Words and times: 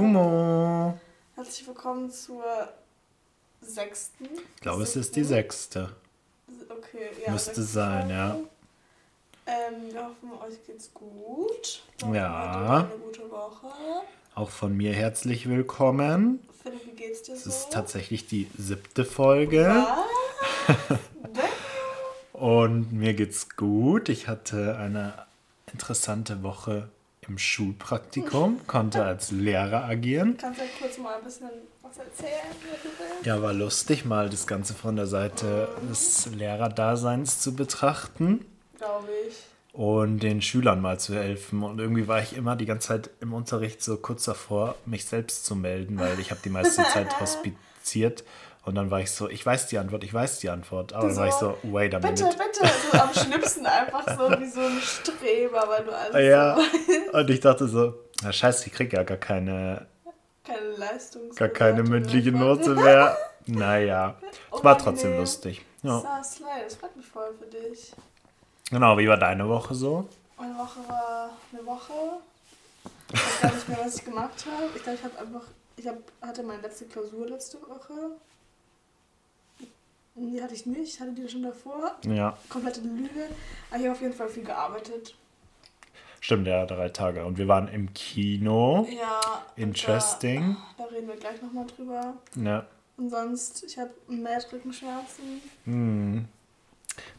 Gumo. 0.00 0.92
Herzlich 1.36 1.66
willkommen 1.66 2.10
zur 2.10 2.44
sechsten. 3.62 4.26
Ich 4.56 4.60
glaube, 4.60 4.82
es 4.82 4.94
ist 4.94 5.16
die 5.16 5.24
sechste. 5.24 5.88
Okay, 6.68 7.08
ja. 7.24 7.32
Müsste 7.32 7.62
sein, 7.62 8.10
ja. 8.10 8.36
Ähm, 9.46 9.90
wir 9.90 10.04
hoffen, 10.04 10.32
euch 10.46 10.62
geht's 10.66 10.92
gut. 10.92 11.82
Ja. 12.12 12.90
Eine 12.90 12.98
gute 12.98 13.30
Woche. 13.30 13.68
Auch 14.34 14.50
von 14.50 14.76
mir 14.76 14.92
herzlich 14.92 15.48
willkommen. 15.48 16.46
Philipp, 16.62 16.84
wie 16.84 16.90
geht's 16.90 17.22
dir 17.22 17.32
Es 17.32 17.44
so? 17.44 17.48
ist 17.48 17.72
tatsächlich 17.72 18.26
die 18.26 18.50
siebte 18.58 19.06
Folge. 19.06 19.82
Was? 20.66 20.98
Und 22.34 22.92
mir 22.92 23.14
geht's 23.14 23.56
gut. 23.56 24.10
Ich 24.10 24.28
hatte 24.28 24.76
eine 24.76 25.14
interessante 25.72 26.42
Woche 26.42 26.90
im 27.28 27.38
Schulpraktikum, 27.38 28.60
konnte 28.66 29.04
als 29.04 29.30
Lehrer 29.30 29.84
agieren. 29.84 30.36
Kannst 30.38 30.60
du 30.60 30.64
ja 30.64 30.70
kurz 30.80 30.98
mal 30.98 31.16
ein 31.16 31.24
bisschen 31.24 31.48
was 31.82 31.98
erzählen? 31.98 32.30
Ja, 33.24 33.42
war 33.42 33.52
lustig, 33.52 34.04
mal 34.04 34.28
das 34.28 34.46
Ganze 34.46 34.74
von 34.74 34.96
der 34.96 35.06
Seite 35.06 35.68
des 35.90 36.26
Lehrerdaseins 36.26 37.40
zu 37.40 37.54
betrachten 37.54 38.44
Glaube 38.76 39.08
ich. 39.28 39.34
und 39.72 40.20
den 40.20 40.42
Schülern 40.42 40.80
mal 40.80 41.00
zu 41.00 41.14
helfen. 41.14 41.62
Und 41.62 41.78
irgendwie 41.80 42.08
war 42.08 42.20
ich 42.20 42.36
immer 42.36 42.56
die 42.56 42.66
ganze 42.66 42.88
Zeit 42.88 43.10
im 43.20 43.32
Unterricht 43.32 43.82
so 43.82 43.96
kurz 43.96 44.24
davor, 44.24 44.76
mich 44.84 45.04
selbst 45.04 45.44
zu 45.44 45.56
melden, 45.56 45.98
weil 45.98 46.18
ich 46.20 46.30
habe 46.30 46.40
die 46.44 46.50
meiste 46.50 46.82
Zeit 46.84 47.20
hospitiert. 47.20 48.24
Und 48.66 48.74
dann 48.74 48.90
war 48.90 49.00
ich 49.00 49.10
so, 49.12 49.28
ich 49.30 49.46
weiß 49.46 49.68
die 49.68 49.78
Antwort, 49.78 50.02
ich 50.04 50.12
weiß 50.12 50.40
die 50.40 50.50
Antwort. 50.50 50.92
Aber 50.92 51.06
dann 51.06 51.16
war 51.16 51.28
ich 51.28 51.34
so, 51.34 51.56
wait 51.62 51.94
a 51.94 51.98
Bitte, 52.00 52.24
minute. 52.24 52.36
bitte. 52.36 52.72
So 52.92 52.98
am 52.98 53.14
Schnipsen 53.14 53.64
einfach 53.66 54.18
so 54.18 54.40
wie 54.40 54.46
so 54.50 54.60
ein 54.60 54.80
Streber, 54.80 55.64
weil 55.68 55.84
du 55.84 55.96
alles 55.96 56.28
Ja, 56.28 56.56
so 56.56 57.18
und 57.18 57.30
ich 57.30 57.40
dachte 57.40 57.68
so, 57.68 57.94
na 58.22 58.32
scheiße, 58.32 58.66
ich 58.66 58.72
krieg 58.72 58.92
ja 58.92 59.04
gar 59.04 59.18
keine, 59.18 59.86
keine 60.44 60.66
Leistungs 60.76 61.36
gar 61.36 61.48
keine 61.48 61.84
mündliche 61.84 62.32
Note 62.32 62.70
mehr. 62.74 63.16
Naja, 63.46 64.16
es 64.52 64.64
war 64.64 64.76
trotzdem 64.76 65.10
Unangenehm. 65.12 65.20
lustig. 65.20 65.64
Ja. 65.82 66.02
Das 66.18 66.34
freut 66.74 66.96
mich 66.96 67.06
voll 67.06 67.32
für 67.38 67.46
dich. 67.46 67.92
Genau, 68.70 68.98
wie 68.98 69.08
war 69.08 69.16
deine 69.16 69.48
Woche 69.48 69.76
so? 69.76 70.08
Meine 70.36 70.54
Woche 70.58 70.80
war 70.88 71.30
eine 71.52 71.64
Woche. 71.64 71.92
Ich 73.12 73.20
weiß 73.22 73.40
gar 73.42 73.52
nicht 73.54 73.68
mehr, 73.68 73.78
was 73.84 73.94
ich 73.94 74.04
gemacht 74.04 74.44
habe. 74.44 74.66
Ich 74.74 74.82
glaube, 74.82 74.98
ich 74.98 75.04
habe 75.04 75.18
einfach. 75.18 75.46
Ich 75.76 75.86
hab, 75.86 75.96
hatte 76.22 76.42
meine 76.42 76.62
letzte 76.62 76.86
Klausur 76.86 77.28
letzte 77.28 77.58
Woche. 77.62 77.92
Die 80.16 80.42
hatte 80.42 80.54
ich 80.54 80.64
nicht, 80.66 80.94
ich 80.94 81.00
hatte 81.00 81.12
die 81.12 81.28
schon 81.28 81.42
davor. 81.42 81.94
Ja, 82.06 82.36
Komplette 82.48 82.80
Lüge. 82.80 83.28
Aber 83.70 83.78
ich 83.78 83.84
habe 83.84 83.92
auf 83.92 84.00
jeden 84.00 84.14
Fall 84.14 84.28
viel 84.28 84.44
gearbeitet. 84.44 85.14
stimmt, 86.20 86.46
ja, 86.46 86.64
drei 86.64 86.88
Tage. 86.88 87.24
Und 87.24 87.36
wir 87.36 87.46
waren 87.48 87.68
im 87.68 87.92
Kino. 87.92 88.86
Ja. 88.90 89.20
Interesting. 89.56 90.56
Da, 90.78 90.84
da 90.84 90.90
reden 90.90 91.08
wir 91.08 91.16
gleich 91.16 91.40
nochmal 91.42 91.66
drüber. 91.66 92.14
Ja. 92.34 92.66
Und 92.96 93.10
sonst, 93.10 93.62
ich 93.64 93.78
habe 93.78 93.90
mehr 94.08 94.42
Rückenschmerzen 94.50 95.42
Hm. 95.64 96.28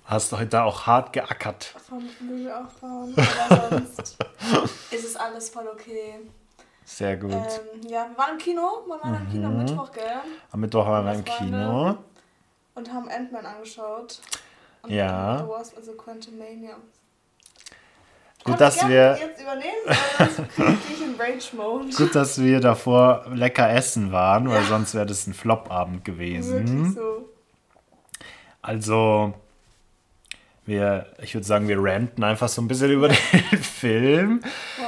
Hast 0.05 0.31
du 0.31 0.39
heute 0.39 0.63
auch 0.63 0.87
hart 0.87 1.13
geackert. 1.13 1.75
vom 1.87 2.03
Möbel 2.19 2.51
aufbauen. 2.51 3.13
Aber 3.49 3.69
sonst 3.69 4.17
ist 4.91 5.05
es 5.05 5.15
alles 5.15 5.49
voll 5.49 5.67
okay. 5.67 6.15
Sehr 6.83 7.17
gut. 7.17 7.31
Ähm, 7.33 7.81
ja, 7.87 8.07
wir 8.09 8.17
waren 8.17 8.31
im 8.31 8.37
Kino, 8.39 8.61
wir 8.87 9.03
waren 9.03 9.21
im 9.21 9.29
Kino 9.29 9.47
am 9.49 9.57
Mittwoch, 9.57 9.91
gell? 9.91 10.03
Am 10.51 10.61
Mittwoch 10.61 10.85
waren 10.87 11.05
wir 11.05 11.13
im. 11.13 11.25
Kino. 11.25 11.97
Und 12.77 12.93
haben 12.93 13.09
Ant-Man 13.09 13.43
angeschaut. 13.43 14.21
Und 14.83 14.91
Ja. 14.91 15.39
The 15.39 15.49
Wasp, 15.49 15.77
also 15.77 15.93
Quantumania. 15.93 16.75
Gut, 18.43 18.61
dass 18.61 18.87
wir, 18.87 19.17
gut, 21.97 22.15
dass 22.15 22.39
wir 22.41 22.59
davor 22.61 23.25
lecker 23.33 23.69
essen 23.71 24.11
waren, 24.11 24.47
weil 24.47 24.63
sonst 24.63 24.93
wäre 24.93 25.07
das 25.07 25.25
ein 25.25 25.33
Flop-Abend 25.33 26.05
gewesen. 26.05 26.93
So. 26.93 27.29
Also, 28.61 29.33
wir, 30.65 31.07
ich 31.21 31.33
würde 31.33 31.47
sagen, 31.47 31.67
wir 31.67 31.81
ranten 31.81 32.23
einfach 32.23 32.47
so 32.47 32.61
ein 32.61 32.67
bisschen 32.67 32.91
über 32.91 33.07
den 33.09 33.17
Film. 33.61 34.41
Boah. 34.77 34.86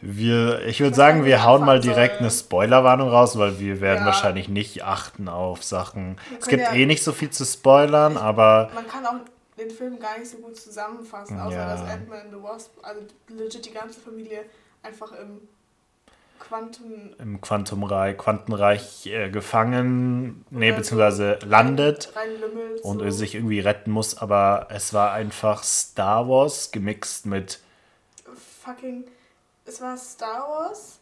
Wir, 0.00 0.64
ich 0.66 0.80
würde 0.80 0.94
sagen, 0.96 1.24
wir 1.24 1.44
hauen 1.44 1.64
mal 1.64 1.80
direkt 1.80 2.20
eine 2.20 2.30
Spoilerwarnung 2.30 3.08
raus, 3.08 3.38
weil 3.38 3.58
wir 3.60 3.80
werden 3.80 4.00
Ja. 4.00 4.06
wahrscheinlich 4.06 4.48
nicht 4.48 4.84
achten 4.84 5.28
auf 5.28 5.62
Sachen. 5.64 6.16
Wir 6.30 6.38
Es 6.38 6.46
gibt 6.46 6.62
ja- 6.62 6.72
eh 6.72 6.86
nicht 6.86 7.02
so 7.02 7.12
viel 7.12 7.30
zu 7.30 7.44
spoilern, 7.44 8.16
aber 8.16 8.70
Man 8.74 8.86
kann 8.88 9.04
auch 9.06 9.14
den 9.58 9.70
Film 9.70 9.98
gar 9.98 10.18
nicht 10.18 10.30
so 10.30 10.38
gut 10.38 10.56
zusammenfassen, 10.56 11.38
außer 11.40 11.56
Ja. 11.56 11.68
dass 11.68 11.80
Ant-Man 11.82 12.20
and 12.20 12.30
the 12.32 12.42
Wasp, 12.42 12.72
also 12.82 13.00
legit 13.28 13.64
die 13.66 13.72
ganze 13.72 13.98
Familie, 14.00 14.44
einfach 14.82 15.12
im 15.12 15.40
Quantum. 16.38 17.10
im 17.18 17.40
Quantumreich, 17.40 18.16
Quantenreich 18.16 19.06
äh, 19.06 19.28
gefangen, 19.28 20.44
nee, 20.50 20.70
beziehungsweise 20.70 21.38
landet 21.44 22.12
Rein, 22.14 22.28
reinlümmelt. 22.40 22.80
und 22.82 23.00
so. 23.00 23.10
sich 23.10 23.34
irgendwie 23.34 23.58
retten 23.58 23.90
muss, 23.90 24.16
aber 24.16 24.68
es 24.70 24.94
war 24.94 25.12
einfach 25.12 25.64
Star 25.64 26.28
Wars 26.28 26.70
gemixt 26.70 27.26
mit, 27.26 27.60
Fucking. 28.64 29.04
Es 29.68 29.82
war 29.82 29.96
Star 29.98 30.48
Wars. 30.48 30.98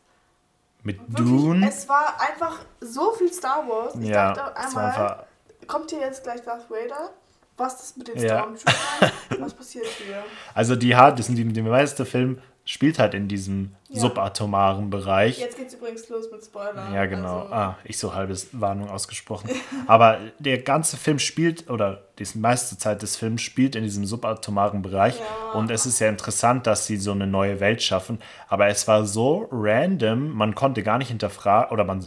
mit 0.83 0.99
Wirklich, 1.01 1.17
Dune. 1.29 1.69
Es 1.69 1.89
war 1.89 2.21
einfach 2.21 2.59
so 2.81 3.13
viel 3.13 3.33
Star 3.33 3.67
Wars. 3.69 3.95
Ich 3.95 4.09
ja, 4.09 4.33
dachte 4.33 4.57
einmal, 4.57 4.85
einfach, 4.87 5.25
kommt 5.69 5.91
hier 5.91 6.01
jetzt 6.01 6.25
gleich 6.25 6.43
Darth 6.43 6.69
Vader? 6.69 7.11
Was 7.57 7.83
ist 7.83 7.97
mit 7.97 8.09
den 8.09 8.19
Ja. 8.19 8.41
Stormtroopern? 8.41 9.41
Was 9.41 9.55
passiert 9.55 9.87
hier? 9.87 10.25
also 10.55 10.77
die 10.77 10.95
das 11.19 11.27
sind 11.27 11.37
die, 11.37 11.45
der 11.45 11.63
meiste 11.63 12.05
Film 12.05 12.41
spielt 12.67 12.99
halt 12.99 13.15
in 13.15 13.29
diesem 13.29 13.75
Ja. 13.89 14.01
subatomaren 14.01 14.91
Bereich. 14.91 15.39
Jetzt 15.39 15.57
geht's 15.57 15.73
übrigens 15.75 16.09
los 16.09 16.31
mit 16.31 16.45
Spoilern. 16.45 16.93
Ja, 16.93 17.07
genau. 17.07 17.43
Also, 17.43 17.55
ah, 17.55 17.79
ich 17.85 17.97
so 17.97 18.13
halbes 18.15 18.49
Warnung 18.53 18.91
ausgesprochen. 18.91 19.49
Aber 19.87 20.19
der 20.41 20.59
ganze 20.59 20.97
Film 20.97 21.19
spielt, 21.21 21.71
oder 21.71 22.03
die 22.19 22.27
meiste 22.37 22.77
Zeit 22.77 23.01
des 23.03 23.17
Films 23.17 23.41
spielt 23.43 23.77
in 23.77 23.85
diesem 23.85 24.05
subatomaren 24.05 24.83
Bereich. 24.83 25.19
Ja. 25.19 25.59
Und 25.59 25.71
es 25.71 25.87
ist 25.87 26.01
ja 26.01 26.09
interessant, 26.09 26.67
dass 26.67 26.87
sie 26.87 26.97
so 26.97 27.13
eine 27.13 27.27
neue 27.29 27.61
Welt 27.61 27.83
schaffen. 27.83 28.19
Aber 28.49 28.67
es 28.67 28.87
war 28.89 29.07
so 29.07 29.49
random, 29.53 30.33
man 30.33 30.55
konnte 30.57 30.83
gar 30.83 30.99
nicht 30.99 31.09
hinterfragen, 31.09 31.71
oder 31.71 31.85
man 31.85 32.05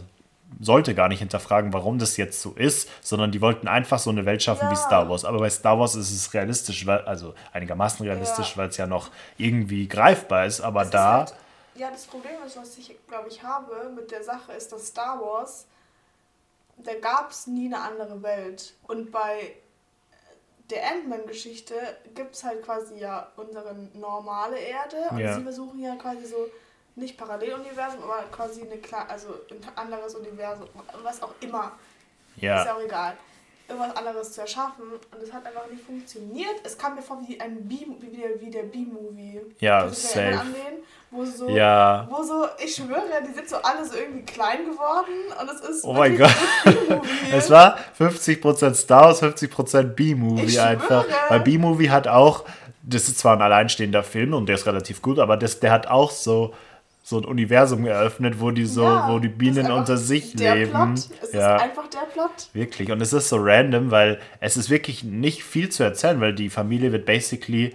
sollte 0.60 0.94
gar 0.94 1.08
nicht 1.08 1.20
hinterfragen, 1.20 1.72
warum 1.72 1.98
das 1.98 2.16
jetzt 2.18 2.40
so 2.42 2.52
ist, 2.52 2.88
sondern 3.02 3.32
die 3.32 3.40
wollten 3.40 3.66
einfach 3.66 3.98
so 3.98 4.10
eine 4.10 4.26
Welt 4.26 4.42
schaffen 4.42 4.68
wie 4.68 4.74
Ja. 4.74 4.80
Star 4.80 5.08
Wars. 5.08 5.24
Aber 5.24 5.38
bei 5.38 5.48
Star 5.50 5.78
Wars 5.78 5.94
ist 5.94 6.10
es 6.12 6.32
realistisch, 6.34 6.86
weil, 6.86 7.00
also 7.06 7.34
einigermaßen 7.52 8.04
realistisch, 8.06 8.50
Ja. 8.52 8.56
weil 8.58 8.68
es 8.68 8.76
ja 8.76 8.86
noch 8.86 9.10
irgendwie 9.38 9.88
greifbar 9.88 10.44
ist. 10.46 10.60
Aber 10.60 10.82
ist 10.82 10.90
da. 10.90 11.18
halt, 11.20 11.34
ja, 11.76 11.90
das 11.90 12.04
Problem 12.06 12.34
ist, 12.46 12.56
was 12.58 12.76
ich, 12.76 12.94
glaube 13.08 13.28
ich, 13.28 13.42
habe 13.42 13.90
mit 13.94 14.10
der 14.10 14.22
Sache, 14.22 14.52
ist, 14.52 14.70
dass 14.70 14.88
Star 14.88 15.18
Wars, 15.20 15.66
da 16.76 16.92
gab 17.00 17.30
es 17.30 17.46
nie 17.46 17.66
eine 17.66 17.80
andere 17.80 18.22
Welt. 18.22 18.74
Und 18.86 19.10
bei 19.10 19.54
der 20.70 20.86
Ant-Man-Geschichte 20.90 21.74
gibt 22.14 22.34
es 22.36 22.44
halt 22.44 22.62
quasi 22.64 22.98
ja 22.98 23.28
unsere 23.36 23.74
normale 23.94 24.58
Erde. 24.58 24.96
Und 25.10 25.18
Ja. 25.18 25.34
sie 25.34 25.42
versuchen 25.42 25.80
ja 25.80 25.96
quasi 25.96 26.26
so, 26.26 26.36
nicht 27.00 27.16
Paralleluniversum, 27.16 28.02
aber 28.04 28.24
quasi 28.30 28.62
eine 28.62 28.78
klar, 28.78 29.06
also 29.08 29.28
ein 29.50 29.60
anderes 29.76 30.14
Universum, 30.14 30.68
was 31.02 31.22
auch 31.22 31.34
immer. 31.40 31.72
Ist 32.36 32.42
ja 32.42 32.64
ja, 32.64 32.74
auch 32.74 32.80
egal. 32.80 33.14
Irgendwas 33.68 33.96
anderes 33.96 34.32
zu 34.32 34.40
erschaffen. 34.40 34.84
Und 35.12 35.22
es 35.22 35.32
hat 35.32 35.46
einfach 35.46 35.70
nicht 35.70 35.84
funktioniert. 35.84 36.56
Es 36.64 36.76
kam 36.76 36.96
mir 36.96 37.02
vor 37.02 37.20
wie 37.26 37.40
ein 37.40 37.68
B, 37.68 37.76
wie 38.00 38.16
der, 38.16 38.40
wie 38.40 38.50
der 38.50 38.64
B-Movie. 38.64 39.40
Ja, 39.60 39.88
safe. 39.88 40.20
Den, 40.20 40.82
wo 41.12 41.24
so, 41.24 41.48
ja. 41.48 42.08
wo 42.10 42.22
so, 42.22 42.46
ich 42.58 42.74
schwöre, 42.74 43.22
die 43.28 43.32
sind 43.32 43.48
so 43.48 43.56
alle 43.56 43.84
so 43.84 43.96
irgendwie 43.96 44.24
klein 44.24 44.64
geworden. 44.64 45.32
Und 45.40 45.50
es 45.50 45.60
ist 45.60 45.84
Oh 45.84 45.92
mein 45.92 46.16
Gott. 46.16 46.34
Es 47.32 47.48
war 47.48 47.78
50% 47.98 48.74
Star 48.74 49.04
Wars, 49.04 49.22
50% 49.22 49.82
B-Movie 49.84 50.58
einfach. 50.58 51.04
Weil 51.28 51.40
B-Movie 51.40 51.90
hat 51.90 52.08
auch, 52.08 52.44
das 52.82 53.06
ist 53.08 53.18
zwar 53.20 53.36
ein 53.36 53.42
alleinstehender 53.42 54.02
Film 54.02 54.34
und 54.34 54.46
der 54.46 54.56
ist 54.56 54.66
relativ 54.66 55.00
gut, 55.00 55.20
aber 55.20 55.36
das, 55.36 55.60
der 55.60 55.70
hat 55.70 55.86
auch 55.86 56.10
so, 56.10 56.54
so 57.02 57.18
ein 57.18 57.24
Universum 57.24 57.86
eröffnet, 57.86 58.40
wo 58.40 58.50
die 58.50 58.66
so, 58.66 58.82
Ja, 58.84 59.08
wo 59.10 59.18
die 59.18 59.28
Bienen 59.28 59.70
unter 59.70 59.96
sich 59.96 60.36
der 60.36 60.54
leben. 60.56 60.70
Plot. 60.70 60.92
Es 61.22 61.32
ja, 61.32 61.56
ist 61.56 61.62
einfach 61.62 61.88
der 61.88 62.06
Plot. 62.12 62.30
wirklich. 62.52 62.92
Und 62.92 63.00
es 63.00 63.12
ist 63.12 63.28
so 63.28 63.36
random, 63.40 63.90
weil 63.90 64.20
es 64.40 64.56
ist 64.56 64.70
wirklich 64.70 65.02
nicht 65.02 65.42
viel 65.42 65.70
zu 65.70 65.82
erzählen, 65.82 66.20
weil 66.20 66.34
die 66.34 66.50
Familie 66.50 66.92
wird 66.92 67.06
basically 67.06 67.74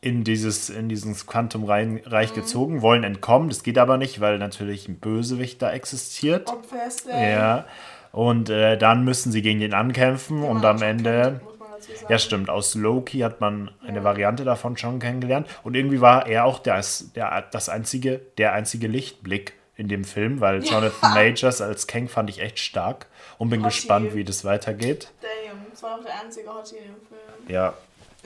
in 0.00 0.22
dieses, 0.24 0.70
in 0.70 0.88
dieses 0.88 1.26
Quantumreich 1.26 2.30
Mhm. 2.30 2.34
gezogen, 2.34 2.82
wollen 2.82 3.04
entkommen. 3.04 3.48
Das 3.48 3.62
geht 3.62 3.78
aber 3.78 3.96
nicht, 3.98 4.20
weil 4.20 4.38
natürlich 4.38 4.88
ein 4.88 4.98
Bösewicht 4.98 5.60
da 5.60 5.72
existiert. 5.72 6.48
Obviously. 6.48 7.12
Ja. 7.12 7.64
Und 8.12 8.48
äh, 8.48 8.78
dann 8.78 9.04
müssen 9.04 9.32
sie 9.32 9.42
gegen 9.42 9.60
den 9.60 9.74
ankämpfen 9.74 10.40
Den 10.40 10.50
und 10.50 10.64
am 10.64 10.82
Ende. 10.82 11.40
Dazu 11.78 11.92
sagen. 11.92 12.06
Ja, 12.12 12.18
stimmt. 12.18 12.50
Aus 12.50 12.74
Loki 12.74 13.20
hat 13.20 13.40
man 13.40 13.70
eine 13.86 13.98
Ja. 13.98 14.04
Variante 14.04 14.44
davon 14.44 14.76
schon 14.76 14.98
kennengelernt. 14.98 15.48
Und 15.64 15.74
irgendwie 15.74 16.00
war 16.00 16.26
er 16.26 16.44
auch 16.44 16.58
der, 16.58 16.82
der, 17.14 17.42
das 17.50 17.68
einzige, 17.68 18.18
der 18.38 18.52
einzige 18.52 18.86
Lichtblick 18.88 19.54
in 19.76 19.88
dem 19.88 20.04
Film, 20.04 20.40
weil 20.40 20.64
Ja. 20.64 20.72
Jonathan 20.74 21.14
Majors 21.14 21.60
als 21.60 21.86
Kang 21.86 22.08
fand 22.08 22.30
ich 22.30 22.40
echt 22.40 22.58
stark 22.58 23.06
und 23.38 23.50
bin 23.50 23.60
Hottie. 23.64 23.74
gespannt, 23.76 24.14
wie 24.14 24.24
das 24.24 24.44
weitergeht. 24.44 25.10
Damn, 25.22 25.58
das 25.70 25.82
war 25.82 25.94
auch 25.98 26.04
der 26.04 26.20
einzige 26.20 26.52
Hottie 26.52 26.76
in 26.76 26.84
dem 26.84 26.94
Film. 27.06 27.48
Ja, 27.48 27.74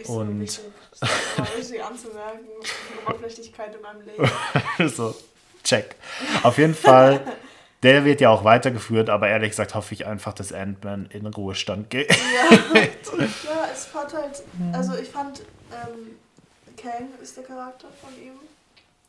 so 0.03 0.13
Und-. 0.15 0.47
Das 0.47 0.61
aber 1.37 1.49
wichtig 1.59 1.83
anzumerken. 1.85 2.41
Oberflächlichkeit 3.07 3.75
in 3.75 3.83
meinem 3.83 4.03
Leben. 4.07 4.89
so. 4.89 5.15
Check. 5.65 5.95
Auf 6.43 6.59
jeden 6.59 6.75
Fall, 6.75 7.21
der 7.83 8.05
wird 8.05 8.21
ja 8.21 8.31
auch 8.31 8.45
weitergeführt, 8.45 9.11
aber 9.11 9.29
ehrlich 9.29 9.51
gesagt 9.51 9.75
hoffe 9.75 9.95
ich 9.95 10.07
einfach, 10.07 10.33
dass 10.33 10.53
Ant-Man 10.53 11.07
in 11.07 11.27
Ruhestand 11.27 11.91
geht. 11.91 12.11
Ja, 12.11 12.57
ja 13.19 13.69
es 13.73 13.87
fand 13.87 14.15
halt, 14.15 14.43
also 14.73 14.95
ich 14.97 15.09
fand, 15.09 15.41
ähm, 15.73 16.17
Kang 16.77 17.09
ist 17.21 17.37
der 17.37 17.45
Charakter 17.45 17.89
von 18.01 18.11
ihm. 18.23 18.35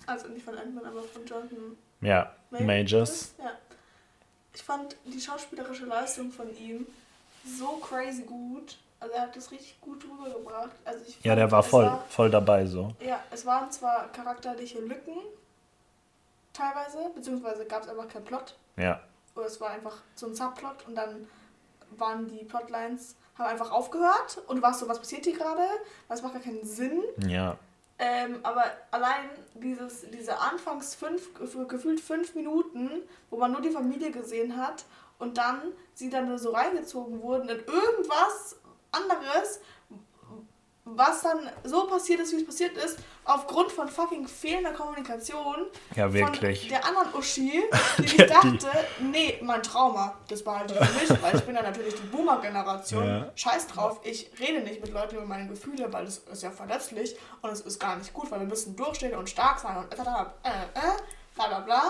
Also 0.05 0.27
nicht 0.27 0.43
von 0.43 0.57
Ant-Man, 0.57 0.85
aber 0.85 1.03
von 1.03 1.25
Jonathan 1.25 1.77
Ja, 2.01 2.33
Majors. 2.49 3.33
Ja. 3.39 3.51
Ich 4.53 4.61
fand 4.61 4.95
die 5.05 5.19
schauspielerische 5.19 5.85
Leistung 5.85 6.31
von 6.31 6.47
ihm 6.57 6.85
so 7.45 7.77
crazy 7.77 8.23
gut. 8.23 8.77
Also 8.99 9.15
er 9.15 9.23
hat 9.23 9.35
das 9.35 9.51
richtig 9.51 9.79
gut 9.81 10.03
rübergebracht. 10.03 10.71
Also 10.85 11.03
ich 11.07 11.23
Ja, 11.23 11.35
der 11.35 11.51
war 11.51 11.63
voll, 11.63 11.91
voll 12.09 12.29
dabei 12.29 12.65
so. 12.65 12.93
Ja, 13.05 13.19
es 13.31 13.45
waren 13.45 13.69
zwar 13.71 14.11
charakterliche 14.11 14.79
Lücken, 14.79 15.17
teilweise, 16.53 17.11
beziehungsweise 17.13 17.65
gab 17.65 17.83
es 17.83 17.89
einfach 17.89 18.07
keinen 18.07 18.25
Plot. 18.25 18.55
Ja. 18.77 19.01
Oder 19.35 19.45
es 19.45 19.59
war 19.59 19.69
einfach 19.69 19.97
so 20.15 20.27
ein 20.27 20.35
Subplot 20.35 20.87
und 20.87 20.95
dann 20.95 21.27
waren 21.97 22.27
die 22.27 22.43
Plotlines, 22.45 23.15
haben 23.35 23.47
einfach 23.47 23.71
aufgehört 23.71 24.41
und 24.47 24.57
du 24.57 24.61
warst 24.61 24.79
so, 24.79 24.87
was 24.87 24.99
passiert 24.99 25.25
hier 25.25 25.37
gerade? 25.37 25.65
Das 26.07 26.21
macht 26.21 26.33
gar 26.33 26.41
keinen 26.41 26.63
Sinn. 26.63 27.03
Ja. 27.19 27.57
Ähm, 27.99 28.39
aber 28.43 28.65
allein 28.91 29.29
dieses, 29.53 30.09
diese 30.09 30.39
anfangs 30.39 30.95
fünf, 30.95 31.29
gefühlt 31.67 31.99
fünf 31.99 32.35
Minuten, 32.35 32.89
wo 33.29 33.37
man 33.37 33.51
nur 33.51 33.61
die 33.61 33.71
Familie 33.71 34.11
gesehen 34.11 34.57
hat 34.57 34.85
und 35.19 35.37
dann 35.37 35.61
sie 35.93 36.09
dann 36.09 36.37
so 36.37 36.51
reingezogen 36.51 37.21
wurden 37.21 37.49
in 37.49 37.59
irgendwas 37.59 38.57
anderes, 38.91 39.61
was 40.85 41.21
dann 41.21 41.49
so 41.63 41.87
passiert 41.87 42.19
ist, 42.19 42.33
wie 42.33 42.37
es 42.41 42.45
passiert 42.45 42.75
ist, 42.77 42.99
aufgrund 43.23 43.71
von 43.71 43.87
fucking 43.87 44.27
fehlender 44.27 44.71
Kommunikation 44.73 45.67
Ja, 45.95 46.11
wirklich. 46.13 46.59
von 46.61 46.69
der 46.69 46.85
anderen 46.85 47.13
Uschi, 47.15 47.63
die 47.99 48.03
ich 48.03 48.17
dachte, 48.17 48.67
nee, 48.99 49.39
mein 49.41 49.63
Trauma, 49.63 50.15
das 50.27 50.43
behalte 50.43 50.73
ich 50.73 50.85
für 50.85 51.13
mich, 51.13 51.23
weil 51.23 51.35
ich 51.35 51.43
bin 51.43 51.55
ja 51.55 51.61
natürlich 51.63 51.95
die 51.95 52.07
Boomer-Generation. 52.07 53.07
Ja. 53.07 53.31
Scheiß 53.35 53.67
drauf, 53.67 54.01
ich 54.03 54.29
rede 54.39 54.59
nicht 54.61 54.81
mit 54.81 54.91
Leuten 54.93 55.15
über 55.15 55.25
meine 55.25 55.47
Gefühle, 55.47 55.91
weil 55.93 56.03
das 56.05 56.17
ist 56.17 56.43
ja 56.43 56.51
verletzlich 56.51 57.15
und 57.41 57.49
es 57.51 57.61
ist 57.61 57.79
gar 57.79 57.95
nicht 57.95 58.13
gut, 58.13 58.29
weil 58.29 58.41
wir 58.41 58.47
müssen 58.47 58.75
durchstehen 58.75 59.15
und 59.15 59.29
stark 59.29 59.59
sein 59.59 59.77
und 59.77 59.93
äh, 59.93 59.95
äh, 60.01 60.01
bla 61.35 61.47
bla 61.47 61.59
bla. 61.61 61.81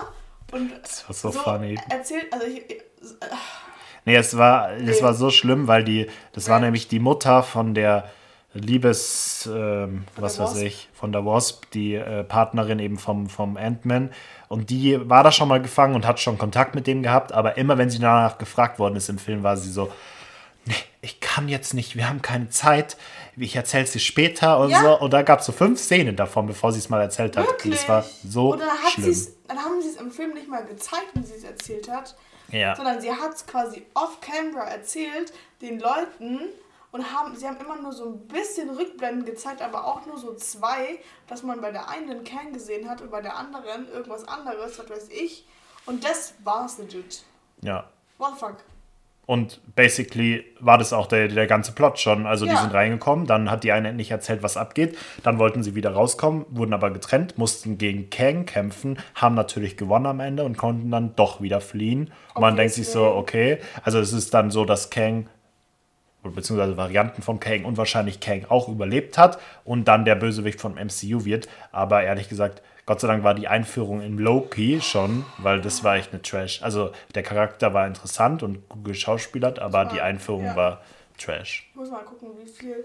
Und 0.52 0.70
Das 0.82 1.08
war 1.08 1.14
so 1.14 1.32
funny. 1.32 1.76
erzählt, 1.90 2.32
also 2.32 2.46
ich, 2.46 2.70
äh, 2.70 2.80
Nee, 4.06 4.16
es 4.16 4.36
war, 4.36 4.70
es 4.74 4.82
Nee. 4.98 5.02
war 5.02 5.14
so 5.14 5.30
schlimm, 5.30 5.66
weil 5.66 5.82
die, 5.82 6.08
das 6.32 6.48
war 6.48 6.60
nämlich 6.60 6.88
die 6.88 7.00
Mutter 7.00 7.42
von 7.42 7.72
der 7.74 8.10
Liebes, 8.54 9.42
Von 9.44 10.04
was 10.16 10.38
weiß 10.38 10.50
Wasp? 10.54 10.62
ich, 10.62 10.88
von 10.94 11.12
der 11.12 11.26
Wasp, 11.26 11.64
die 11.72 11.94
äh, 11.94 12.22
Partnerin 12.24 12.78
eben 12.78 12.98
vom, 12.98 13.28
vom 13.28 13.56
Ant-Man. 13.56 14.10
Und 14.48 14.70
die 14.70 14.98
war 15.08 15.24
da 15.24 15.32
schon 15.32 15.48
mal 15.48 15.60
gefangen 15.60 15.94
und 15.94 16.06
hat 16.06 16.20
schon 16.20 16.38
Kontakt 16.38 16.74
mit 16.74 16.86
dem 16.86 17.02
gehabt, 17.02 17.32
aber 17.32 17.56
immer 17.56 17.78
wenn 17.78 17.90
sie 17.90 17.98
danach 17.98 18.38
gefragt 18.38 18.78
worden 18.78 18.96
ist 18.96 19.08
im 19.08 19.18
Film, 19.18 19.42
war 19.42 19.56
sie 19.56 19.70
so, 19.70 19.90
nee, 20.66 20.74
ich 21.02 21.20
kann 21.20 21.48
jetzt 21.48 21.74
nicht, 21.74 21.96
wir 21.96 22.08
haben 22.08 22.22
keine 22.22 22.48
Zeit, 22.48 22.96
ich 23.36 23.56
erzähl's 23.56 23.90
dir 23.92 23.98
später 23.98 24.60
und 24.60 24.70
Ja. 24.70 24.80
so. 24.82 25.00
Und 25.00 25.12
da 25.12 25.22
gab 25.22 25.40
es 25.40 25.46
so 25.46 25.52
fünf 25.52 25.80
Szenen 25.80 26.14
davon, 26.14 26.46
bevor 26.46 26.70
sie 26.72 26.78
es 26.78 26.88
mal 26.88 27.00
erzählt 27.00 27.36
hat. 27.36 27.44
Und 27.48 27.52
wirklich. 27.54 27.74
das 27.80 27.88
war 27.88 28.04
so 28.24 28.54
dann, 28.54 28.68
hat 28.68 28.92
schlimm. 28.92 29.26
dann 29.48 29.58
haben 29.58 29.82
sie 29.82 29.88
es 29.88 29.96
im 29.96 30.12
Film 30.12 30.32
nicht 30.34 30.48
mal 30.48 30.64
gezeigt, 30.64 31.08
wie 31.14 31.24
sie 31.24 31.34
es 31.34 31.42
erzählt 31.44 31.90
hat, 31.90 32.14
Ja. 32.52 32.76
sondern 32.76 33.00
sie 33.00 33.10
hat 33.10 33.34
es 33.34 33.44
quasi 33.46 33.84
off-camera 33.94 34.68
erzählt 34.68 35.32
den 35.60 35.80
Leuten 35.80 36.40
und 36.94 37.12
haben, 37.12 37.34
sie 37.34 37.44
haben 37.48 37.56
immer 37.56 37.76
nur 37.82 37.92
so 37.92 38.04
ein 38.08 38.18
bisschen 38.28 38.70
Rückblenden 38.70 39.24
gezeigt, 39.24 39.60
aber 39.62 39.84
auch 39.84 40.06
nur 40.06 40.16
so 40.16 40.32
zwei, 40.36 41.00
dass 41.26 41.42
man 41.42 41.60
bei 41.60 41.72
der 41.72 41.88
einen 41.88 42.06
den 42.06 42.22
Kern 42.22 42.52
gesehen 42.52 42.88
hat 42.88 43.02
und 43.02 43.10
bei 43.10 43.20
der 43.20 43.36
anderen 43.36 43.88
irgendwas 43.92 44.28
anderes, 44.28 44.78
was 44.78 44.88
weiß 44.88 45.08
ich. 45.08 45.44
Und 45.86 46.04
das 46.04 46.34
war's 46.44 46.78
legit. 46.78 47.24
ja. 47.62 47.84
What 48.16 48.34
the 48.34 48.38
fuck? 48.46 48.56
Und 49.26 49.60
basically 49.74 50.44
war 50.60 50.78
das 50.78 50.92
auch 50.92 51.06
der, 51.08 51.26
der 51.28 51.46
ganze 51.48 51.72
Plot 51.72 51.98
schon. 51.98 52.26
Also 52.26 52.44
die 52.44 52.52
Ja. 52.52 52.60
sind 52.60 52.72
reingekommen, 52.72 53.26
dann 53.26 53.50
hat 53.50 53.64
die 53.64 53.72
eine 53.72 53.92
nicht 53.92 54.10
erzählt, 54.12 54.42
was 54.44 54.56
abgeht. 54.56 54.96
Dann 55.24 55.38
wollten 55.40 55.62
sie 55.64 55.74
wieder 55.74 55.94
rauskommen, 55.94 56.44
wurden 56.50 56.74
aber 56.74 56.90
getrennt, 56.90 57.38
mussten 57.38 57.76
gegen 57.76 58.08
Kang 58.10 58.44
kämpfen, 58.46 58.98
haben 59.16 59.34
natürlich 59.34 59.76
gewonnen 59.76 60.06
am 60.06 60.20
Ende 60.20 60.44
und 60.44 60.56
konnten 60.58 60.90
dann 60.92 61.16
doch 61.16 61.40
wieder 61.40 61.60
fliehen. 61.60 62.12
Und 62.34 62.42
man 62.42 62.54
denkt 62.54 62.74
sich 62.74 62.88
so, 62.88 63.04
okay, 63.06 63.58
also 63.82 63.98
es 63.98 64.12
ist 64.12 64.32
dann 64.34 64.50
so, 64.52 64.64
dass 64.64 64.90
Kang 64.90 65.28
beziehungsweise 66.30 66.76
Varianten 66.76 67.22
von 67.22 67.40
Kang 67.40 67.64
und 67.64 67.76
wahrscheinlich 67.76 68.20
Kang 68.20 68.46
auch 68.48 68.68
überlebt 68.68 69.18
hat 69.18 69.38
und 69.64 69.86
dann 69.86 70.04
der 70.04 70.14
Bösewicht 70.14 70.60
vom 70.60 70.74
MCU 70.74 71.24
wird. 71.24 71.48
Aber 71.72 72.02
ehrlich 72.02 72.28
gesagt, 72.28 72.62
Gott 72.86 73.00
sei 73.00 73.08
Dank 73.08 73.24
war 73.24 73.34
die 73.34 73.48
Einführung 73.48 74.02
in 74.02 74.18
Loki 74.18 74.80
schon, 74.82 75.24
weil 75.38 75.60
das 75.60 75.84
war 75.84 75.96
echt 75.96 76.12
eine 76.12 76.20
Trash. 76.22 76.62
Also 76.62 76.90
der 77.14 77.22
Charakter 77.22 77.72
war 77.72 77.86
interessant 77.86 78.42
und 78.42 78.68
gut 78.68 78.84
geschauspielert, 78.84 79.58
aber 79.58 79.78
war- 79.78 79.88
die 79.88 80.00
Einführung 80.00 80.44
ja. 80.44 80.56
war 80.56 80.82
Trash. 81.18 81.66
Ich 81.70 81.76
muss 81.76 81.90
mal 81.90 82.02
gucken, 82.04 82.28
wie 82.42 82.48
viel 82.48 82.84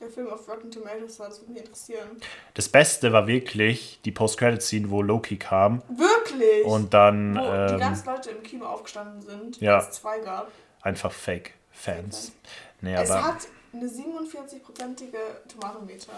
der 0.00 0.08
Film 0.08 0.28
auf 0.28 0.48
Rotten 0.48 0.70
Tomatoes 0.70 1.18
hat. 1.20 1.28
Das 1.28 1.40
würde 1.40 1.52
mich 1.52 1.62
interessieren. 1.62 2.08
Das 2.54 2.68
Beste 2.68 3.12
war 3.12 3.26
wirklich 3.26 4.00
die 4.04 4.12
Post-Credit-Scene, 4.12 4.88
wo 4.90 5.02
Loki 5.02 5.36
kam 5.36 5.82
Wirklich? 5.88 6.64
und 6.64 6.94
dann 6.94 7.34
Wo 7.36 7.40
die 7.40 7.74
ähm, 7.74 7.80
ganzen 7.80 8.06
Leute 8.06 8.30
im 8.30 8.42
Kino 8.42 8.64
aufgestanden 8.66 9.20
sind, 9.20 9.60
Ja. 9.60 9.76
als 9.76 9.88
es 9.88 10.00
zwei 10.00 10.18
gab. 10.20 10.48
einfach 10.82 11.10
Fake-Fans. 11.12 12.32
Nee, 12.80 12.94
es 12.94 13.10
aber 13.10 13.24
hat 13.24 13.48
eine 13.72 13.86
47-prozentige 13.86 15.48
Tomatometer 15.48 16.12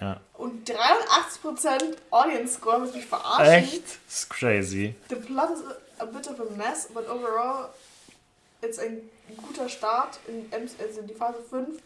ja. 0.00 0.20
und 0.34 0.68
83% 0.68 1.96
Audience 2.10 2.54
Score, 2.54 2.78
muss 2.80 2.94
mich 2.94 3.06
verarschen. 3.06 3.54
echt, 3.54 3.84
das 4.06 4.18
ist 4.18 4.30
crazy. 4.30 4.94
The 5.08 5.16
plot 5.16 5.50
is 5.50 5.62
a, 5.98 6.02
a 6.02 6.06
bit 6.06 6.28
of 6.28 6.40
a 6.40 6.56
mess, 6.56 6.88
but 6.92 7.08
overall 7.08 7.70
it's 8.62 8.78
ein 8.78 8.98
guter 9.36 9.68
Start 9.68 10.18
in, 10.26 10.50
also 10.52 11.00
in 11.00 11.06
die 11.06 11.14
Phase 11.14 11.38
5. 11.48 11.80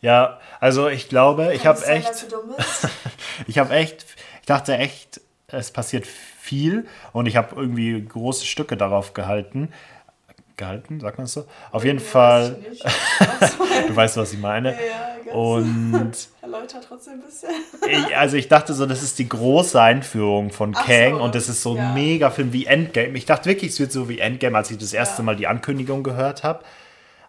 Ja, 0.00 0.38
also 0.60 0.88
ich 0.88 1.08
glaube, 1.08 1.54
ich 1.54 1.62
Kann 1.62 1.76
habe 1.76 1.78
es 1.78 1.86
sein, 1.86 2.02
echt? 2.02 2.26
Ich 3.46 3.58
habe 3.58 3.74
echt, 3.74 4.04
ich 4.40 4.46
dachte 4.46 4.76
echt, 4.76 5.20
es 5.46 5.70
passiert 5.70 6.06
viel 6.06 6.86
und 7.12 7.26
ich 7.26 7.36
habe 7.36 7.56
irgendwie 7.56 8.04
große 8.04 8.44
Stücke 8.44 8.76
darauf 8.76 9.14
gehalten. 9.14 9.72
Gehalten, 10.56 11.00
sagt 11.00 11.18
man 11.18 11.24
es 11.24 11.32
so? 11.32 11.46
Auf 11.72 11.84
jeden 11.84 11.98
Ja, 11.98 12.04
Fall, 12.04 12.56
du 13.88 13.96
weißt, 13.96 14.16
was 14.16 14.32
ich 14.32 14.38
meine. 14.38 14.70
ja, 14.72 14.76
I 14.76 15.24
guess. 15.24 15.34
Und 15.34 16.12
Erläutert 16.42 16.84
trotzdem 16.88 17.14
ein 17.14 17.20
bisschen. 17.22 17.50
ich, 17.88 18.16
also 18.16 18.36
ich 18.36 18.48
dachte 18.48 18.72
so, 18.74 18.86
das 18.86 19.02
ist 19.02 19.18
die 19.18 19.28
große 19.28 19.80
Einführung 19.80 20.50
von 20.50 20.74
Ach 20.76 20.86
Kang 20.86 21.16
so, 21.16 21.22
und 21.22 21.34
das 21.34 21.48
ist 21.48 21.62
so 21.62 21.72
ein 21.72 21.76
ja. 21.78 21.92
mega 21.92 22.30
Film 22.30 22.52
wie 22.52 22.66
Endgame. 22.66 23.16
Ich 23.18 23.26
dachte 23.26 23.48
wirklich, 23.48 23.72
es 23.72 23.80
wird 23.80 23.90
so 23.92 24.08
wie 24.08 24.20
Endgame, 24.20 24.56
als 24.56 24.70
ich 24.70 24.78
das 24.78 24.92
erste 24.92 25.22
Ja. 25.22 25.24
Mal 25.24 25.36
die 25.36 25.46
Ankündigung 25.48 26.02
gehört 26.04 26.44
habe. 26.44 26.64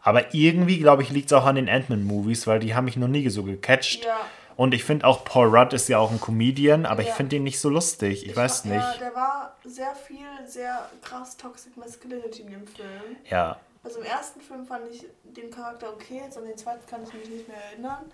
Aber 0.04 0.36
irgendwie, 0.36 0.78
glaube 0.78 1.02
ich, 1.02 1.10
liegt 1.10 1.32
es 1.32 1.34
auch 1.34 1.46
an 1.48 1.56
den 1.56 1.68
Ant-Man-Movies, 1.68 2.46
weil 2.46 2.60
die 2.60 2.76
haben 2.76 2.86
mich 2.86 2.96
noch 2.98 3.08
nie 3.08 3.28
so 3.30 3.42
gecatcht. 3.42 4.06
Ja. 4.06 4.18
Und 4.58 4.74
ich 4.74 4.84
finde 4.86 5.06
auch 5.06 5.26
Paul 5.26 5.48
Rudd 5.56 5.74
ist 5.74 5.88
ja 5.90 5.98
auch 6.00 6.12
ein 6.12 6.22
Comedian, 6.22 6.86
aber 6.86 7.02
ich 7.02 7.10
Ja. 7.10 7.14
finde 7.16 7.36
ihn 7.36 7.44
nicht 7.44 7.60
so 7.60 7.70
lustig. 7.70 8.26
Ich, 8.26 8.36
weiß 8.36 8.66
war- 8.66 8.72
nicht. 8.76 8.84
Ja, 8.84 8.98
der 9.00 9.16
war 9.16 9.56
sehr 9.66 9.94
viel, 9.96 10.26
sehr 10.46 10.90
krass 11.02 11.36
Toxic 11.36 11.76
Masculinity 11.78 12.44
in 12.44 12.52
dem 12.52 12.68
Film. 12.68 13.18
Ja, 13.30 13.58
Also 13.84 14.00
im 14.00 14.06
ersten 14.06 14.40
Film 14.42 14.66
fand 14.66 14.88
ich 14.92 15.06
den 15.24 15.52
Charakter 15.52 15.92
okay, 15.94 16.22
jetzt 16.24 16.38
an 16.38 16.46
den 16.46 16.58
zweiten 16.58 16.86
kann 16.88 17.04
ich 17.04 17.14
mich 17.14 17.30
nicht 17.30 17.48
mehr 17.48 17.58
erinnern. 17.72 18.06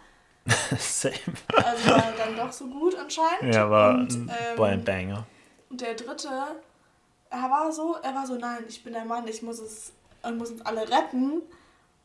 same. 0.79 1.13
Also 1.55 1.89
war 1.91 2.03
er 2.05 2.13
dann 2.17 2.35
doch 2.35 2.51
so 2.51 2.65
gut 2.67 2.95
anscheinend. 2.97 3.53
Ja, 3.53 3.69
war 3.69 3.91
und, 3.93 4.11
ein 4.11 4.29
ähm, 4.29 4.55
Boy 4.57 4.71
ein 4.71 4.83
Banger. 4.83 5.25
und 5.69 5.79
der 5.81 5.93
dritte, 5.93 6.29
er 7.29 7.49
war 7.49 7.71
so, 7.71 7.95
er 8.01 8.15
war 8.15 8.25
so, 8.25 8.35
nein, 8.35 8.63
ich 8.67 8.83
bin 8.83 8.93
der 8.93 9.05
Mann, 9.05 9.27
ich 9.27 9.43
muss 9.43 9.59
es, 9.59 9.93
ich 10.27 10.31
muss 10.35 10.49
uns 10.49 10.65
alle 10.65 10.81
retten, 10.89 11.41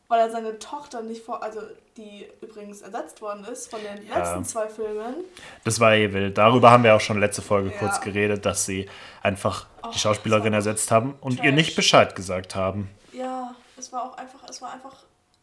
weil 0.09 0.19
er 0.21 0.29
seine 0.31 0.57
Tochter 0.59 1.01
nicht 1.01 1.23
vor, 1.25 1.43
also 1.43 1.61
die 1.97 2.27
übrigens 2.41 2.81
ersetzt 2.81 3.21
worden 3.21 3.43
ist 3.45 3.69
von 3.69 3.79
den 3.81 4.07
Ja. 4.07 4.17
letzten 4.19 4.45
zwei 4.45 4.67
Filmen. 4.69 5.15
Das 5.63 5.79
war 5.79 5.93
eh 5.93 6.11
wild. 6.13 6.37
Darüber 6.37 6.71
haben 6.71 6.83
wir 6.83 6.95
auch 6.95 7.01
schon 7.01 7.19
letzte 7.19 7.41
Folge 7.41 7.71
Ja. 7.71 7.77
kurz 7.77 7.99
geredet, 8.01 8.45
dass 8.45 8.65
sie 8.65 8.89
einfach 9.21 9.65
Oh, 9.83 9.89
die 9.93 9.99
Schauspielerin 9.99 10.53
das 10.53 10.65
war 10.65 10.71
ersetzt 10.71 10.91
haben 10.91 11.15
und 11.21 11.33
ihr 11.37 11.43
trash. 11.43 11.53
nicht 11.53 11.75
Bescheid 11.75 12.15
gesagt 12.15 12.55
haben. 12.55 12.89
Ja, 13.11 13.53
es 13.77 13.91
war 13.91 14.03
auch 14.03 14.17
einfach, 14.17 14.47
es 14.49 14.61
war 14.61 14.71
einfach, 14.73 14.95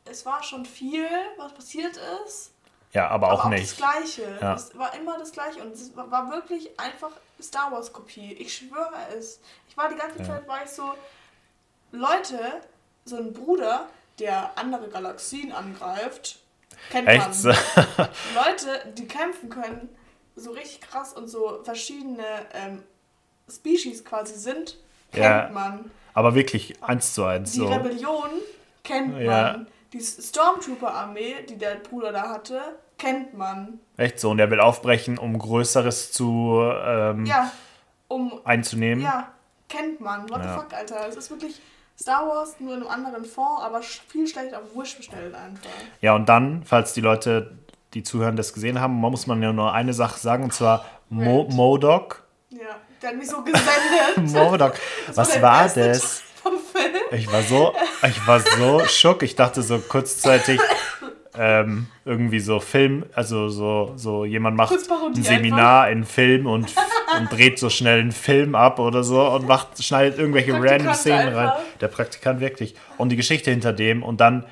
es 0.07 0.25
war 0.25 0.43
schon 0.43 0.65
viel, 0.65 1.07
was 1.37 1.53
passiert 1.53 1.99
ist. 2.27 2.51
Ja, 2.93 3.09
aber 3.09 3.33
auch 3.33 3.41
aber 3.45 3.57
nicht. 3.57 3.71
das 3.73 3.77
Gleiche. 3.77 4.39
Ja. 4.41 4.55
Es 4.55 4.79
war 4.79 4.95
immer 4.95 5.19
das 5.19 5.33
Gleiche 5.33 5.61
und 5.61 5.73
es 5.75 5.91
war 5.97 6.31
wirklich 6.31 6.79
einfach 6.79 7.11
Star 7.43 7.73
Wars 7.73 7.93
Kopie. 7.93 8.35
Ich 8.35 8.55
schwöre 8.57 8.93
es. 9.19 9.41
Ich 9.69 9.77
war 9.77 9.89
die 9.89 9.97
ganze. 9.97 10.23
Zeit 10.23 10.47
war 10.47 10.63
ich 10.65 10.71
so 10.71 10.95
Leute, 11.93 12.39
so 13.05 13.17
ein 13.17 13.33
Bruder, 13.33 13.87
der 14.19 14.57
andere 14.59 14.89
Galaxien 14.89 15.53
angreift, 15.53 16.39
kennt 16.91 17.09
Echt? 17.09 17.45
man. 17.45 17.55
Leute, 18.35 18.93
die 18.97 19.07
kämpfen 19.07 19.49
können, 19.51 19.89
so 20.37 20.51
richtig 20.53 20.81
krass 20.83 21.13
und 21.13 21.29
so 21.29 21.61
verschiedene 21.65 22.25
ähm, 22.53 22.83
Species 23.51 24.05
quasi 24.05 24.35
sind, 24.35 24.79
kennt 25.13 25.25
Ja. 25.25 25.51
man. 25.53 25.91
Aber 26.15 26.35
wirklich 26.35 26.83
eins 26.83 27.15
zu 27.15 27.25
eins. 27.25 27.53
Die 27.53 27.59
So. 27.59 27.67
Rebellion 27.67 28.31
kennt 28.83 29.19
Ja. 29.21 29.31
man. 29.53 29.67
Die 29.93 30.01
Stormtrooper-Armee, 30.01 31.43
die 31.49 31.57
der 31.57 31.77
Bruder 31.77 32.13
da 32.13 32.29
hatte, 32.29 32.61
kennt 32.99 33.35
man. 33.35 33.81
Echt 33.97 34.19
so, 34.21 34.31
und 34.31 34.39
er 34.39 34.51
will 34.51 34.61
aufbrechen, 34.61 35.19
um 35.19 35.39
Größeres 35.39 36.13
zu 36.13 36.61
ähm, 36.85 37.27
Ja, 37.27 37.51
um. 38.09 38.41
einzunehmen. 38.45 39.03
Ja, 39.05 39.33
kennt 39.69 40.01
man. 40.01 40.29
What 40.31 40.43
the 40.43 40.49
fuck, 40.49 40.73
Alter. 40.73 41.07
Es 41.09 41.17
ist 41.17 41.31
wirklich 41.31 41.61
Star 41.99 42.27
Wars 42.29 42.57
nur 42.59 42.75
in 42.75 42.81
einem 42.81 42.91
anderen 42.91 43.25
Fond, 43.25 43.63
aber 43.63 43.81
viel 43.83 44.27
schlechter 44.27 44.59
auf 44.59 44.75
Wish 44.75 44.97
bestellt 44.97 45.35
einfach. 45.35 45.71
Ja, 46.01 46.15
und 46.15 46.29
dann, 46.29 46.63
falls 46.65 46.93
die 46.93 47.01
Leute, 47.01 47.57
die 47.95 48.03
zuhören, 48.03 48.37
das 48.37 48.53
gesehen 48.53 48.81
haben, 48.81 48.95
muss 48.95 49.27
man 49.27 49.43
ja 49.43 49.53
nur 49.53 49.73
eine 49.73 49.93
Sache 49.93 50.19
sagen, 50.19 50.45
und 50.45 50.53
zwar 50.53 50.85
Mo. 51.09 51.47
Modok. 51.51 52.25
Ja, 52.51 52.59
der 53.01 53.11
hat 53.11 53.17
mich 53.17 53.29
so 53.29 53.43
gesendet. 53.43 54.17
Modok. 54.35 54.75
Was 55.15 55.41
war 55.41 55.69
das? 55.69 56.23
Ich 57.13 57.31
war 57.31 57.43
so, 57.43 57.73
ich 58.03 58.27
war 58.27 58.41
so 58.41 58.85
schock. 58.87 59.23
Ich 59.23 59.37
dachte 59.37 59.63
so 59.63 59.79
kurzzeitig 59.79 60.61
ähm, 61.37 61.87
irgendwie 62.05 62.41
so 62.41 62.61
Film, 62.61 63.07
also 63.15 63.49
so, 63.49 63.93
so 63.97 64.25
jemand 64.25 64.57
macht 64.57 64.73
ein 64.73 65.23
Seminar 65.23 65.91
in 65.91 66.05
Film 66.05 66.47
und, 66.47 66.73
und 67.19 67.33
dreht 67.33 67.59
so 67.59 67.71
schnell 67.71 68.01
einen 68.01 68.13
Film 68.13 68.55
ab 68.55 68.79
oder 68.79 69.05
so 69.05 69.27
und 69.29 69.47
macht, 69.47 69.83
schneidet 69.83 70.19
irgendwelche 70.19 70.53
random 70.53 70.95
Szenen 70.95 71.35
rein. 71.35 71.49
einfach. 71.49 71.61
Der 71.81 71.89
Praktikant 71.89 72.41
wirklich. 72.41 72.75
Und 72.99 73.11
die 73.11 73.17
Geschichte 73.17 73.51
hinter 73.51 73.73
dem 73.73 74.03
und 74.03 74.21
dann 74.21 74.45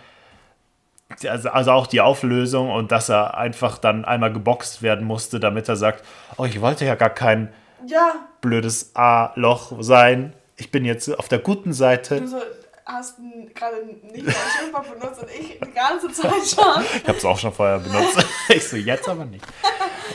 also, 1.29 1.51
also 1.51 1.73
auch 1.73 1.87
die 1.87 2.01
Auflösung 2.01 2.71
und 2.71 2.91
dass 2.91 3.09
er 3.11 3.37
einfach 3.37 3.79
dann 3.79 4.05
einmal 4.05 4.33
geboxt 4.33 4.83
werden 4.83 5.07
musste, 5.07 5.41
damit 5.41 5.69
er 5.69 5.77
sagt, 5.77 6.05
oh, 6.39 6.45
ich 6.45 6.61
wollte 6.61 6.85
ja 6.87 6.95
gar 6.95 7.11
kein 7.11 7.53
Ja, 7.87 8.15
blödes 8.41 8.93
A-Loch 8.95 9.73
sein. 9.81 10.33
Ich 10.57 10.71
bin 10.71 10.85
jetzt 10.85 11.09
auf 11.19 11.29
der 11.29 11.39
guten 11.39 11.73
Seite. 11.73 12.21
du 12.21 12.27
so 12.27 12.39
hast 12.85 13.19
gerade 13.55 13.85
nicht 14.03 14.27
dein 14.27 14.35
Schimpfwort 14.59 14.99
benutzt 14.99 15.23
und 15.23 15.31
ich 15.31 15.59
die 15.59 15.71
ganze 15.73 16.11
Zeit 16.13 16.33
schon. 16.47 16.85
Ich 17.03 17.09
habe 17.09 17.19
es 17.19 17.25
auch 17.25 17.39
schon 17.39 17.53
vorher 17.53 17.79
benutzt. 17.79 18.25
ich 18.49 18.69
so, 18.69 18.77
jetzt 18.77 19.09
aber 19.09 19.25
nicht. 19.25 19.45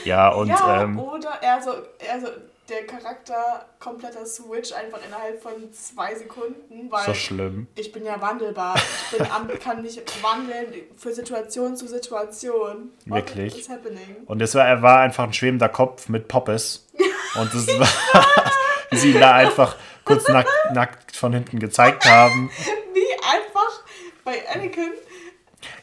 Ja, 0.03 0.29
und 0.29 0.47
ja, 0.49 0.83
ähm, 0.83 0.99
oder 0.99 1.41
also, 1.43 1.71
also 2.11 2.27
der 2.69 2.85
Charakter 2.85 3.65
kompletter 3.79 4.25
Switch 4.25 4.73
einfach 4.73 4.99
innerhalb 5.05 5.41
von 5.41 5.53
zwei 5.71 6.13
Sekunden, 6.15 6.91
weil 6.91 7.05
so 7.05 7.13
schlimm. 7.13 7.67
ich 7.75 7.91
bin 7.91 8.03
ja 8.03 8.19
wandelbar. 8.19 8.75
Ich 8.75 9.17
bin 9.17 9.27
am, 9.31 9.47
kann 9.63 9.81
mich 9.81 10.01
wandeln 10.21 10.73
für 10.97 11.13
Situation 11.13 11.75
zu 11.77 11.87
Situation. 11.87 12.91
What 13.05 13.27
Wirklich? 13.27 13.59
is 13.59 13.69
happening? 13.69 14.17
Und 14.25 14.41
es 14.41 14.53
war, 14.55 14.67
er 14.67 14.81
war 14.81 14.99
einfach 14.99 15.23
ein 15.23 15.33
schwebender 15.33 15.69
Kopf 15.69 16.09
mit 16.09 16.27
Poppes. 16.27 16.87
Und 17.39 17.53
das 17.53 17.67
war, 17.67 17.87
wie 18.89 18.97
sie 18.97 19.13
da 19.13 19.33
einfach 19.35 19.75
kurz 20.07 20.27
nackt, 20.29 20.49
nackt 20.73 21.15
von 21.15 21.33
hinten 21.33 21.59
gezeigt 21.59 22.05
haben. 22.05 22.49
Wie 22.93 23.13
einfach 23.23 23.81
bei 24.23 24.41
Anakin 24.53 24.91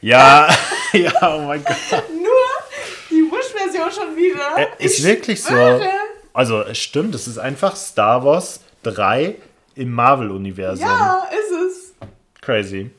Ja, 0.00 0.48
ja, 0.92 1.12
oh 1.36 1.42
mein 1.42 1.62
Gott. 1.64 1.76
nur 2.10 3.10
die 3.10 3.22
Wish-Version 3.30 3.90
schon 3.92 4.16
wieder. 4.16 4.56
Äh, 4.58 4.84
Ist 4.84 4.98
Ich 4.98 5.04
wirklich 5.04 5.42
so. 5.42 5.50
schwöre. 5.50 5.88
Also, 6.32 6.62
es 6.62 6.78
stimmt, 6.78 7.14
es 7.14 7.26
ist 7.28 7.38
einfach 7.38 7.76
Star 7.76 8.24
Wars 8.24 8.60
3 8.82 9.36
im 9.76 9.92
Marvel-Universum. 9.92 10.86
Ja, 10.86 11.28
ist 11.30 11.50
es. 11.52 12.08
Crazy. 12.40 12.90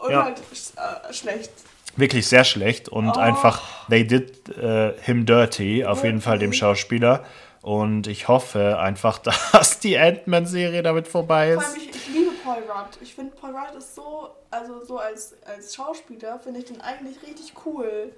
Und 0.00 0.10
Ja. 0.10 0.24
halt 0.24 0.38
äh, 0.38 1.12
schlecht. 1.12 1.50
Wirklich 1.96 2.26
sehr 2.28 2.44
schlecht 2.44 2.88
und 2.88 3.10
Oh. 3.16 3.18
einfach, 3.18 3.60
they 3.90 4.06
did 4.06 4.56
äh, 4.56 4.92
him 5.02 5.26
dirty, 5.26 5.84
auf 5.84 6.04
jeden 6.04 6.20
Fall 6.20 6.38
dem? 6.38 6.52
Schauspieler. 6.52 7.24
Und 7.68 8.06
ich 8.06 8.28
hoffe 8.28 8.78
einfach, 8.78 9.18
dass 9.52 9.78
die 9.80 9.98
Ant-Man-Serie 9.98 10.82
damit 10.82 11.06
vorbei 11.06 11.52
Vor 11.52 11.62
ist. 11.62 11.68
allem, 11.68 11.76
ich, 11.76 11.90
ich 11.90 12.08
liebe 12.08 12.30
Paul 12.42 12.62
Rudd. 12.62 12.96
Ich 13.02 13.14
finde, 13.14 13.36
Paul 13.36 13.50
Rudd 13.54 13.74
ist 13.76 13.94
so, 13.94 14.30
also 14.50 14.82
so 14.84 14.96
als, 14.98 15.34
als 15.44 15.74
Schauspieler, 15.74 16.38
finde 16.38 16.60
ich 16.60 16.64
den 16.66 16.80
eigentlich 16.80 17.20
richtig 17.22 17.52
cool. 17.66 18.14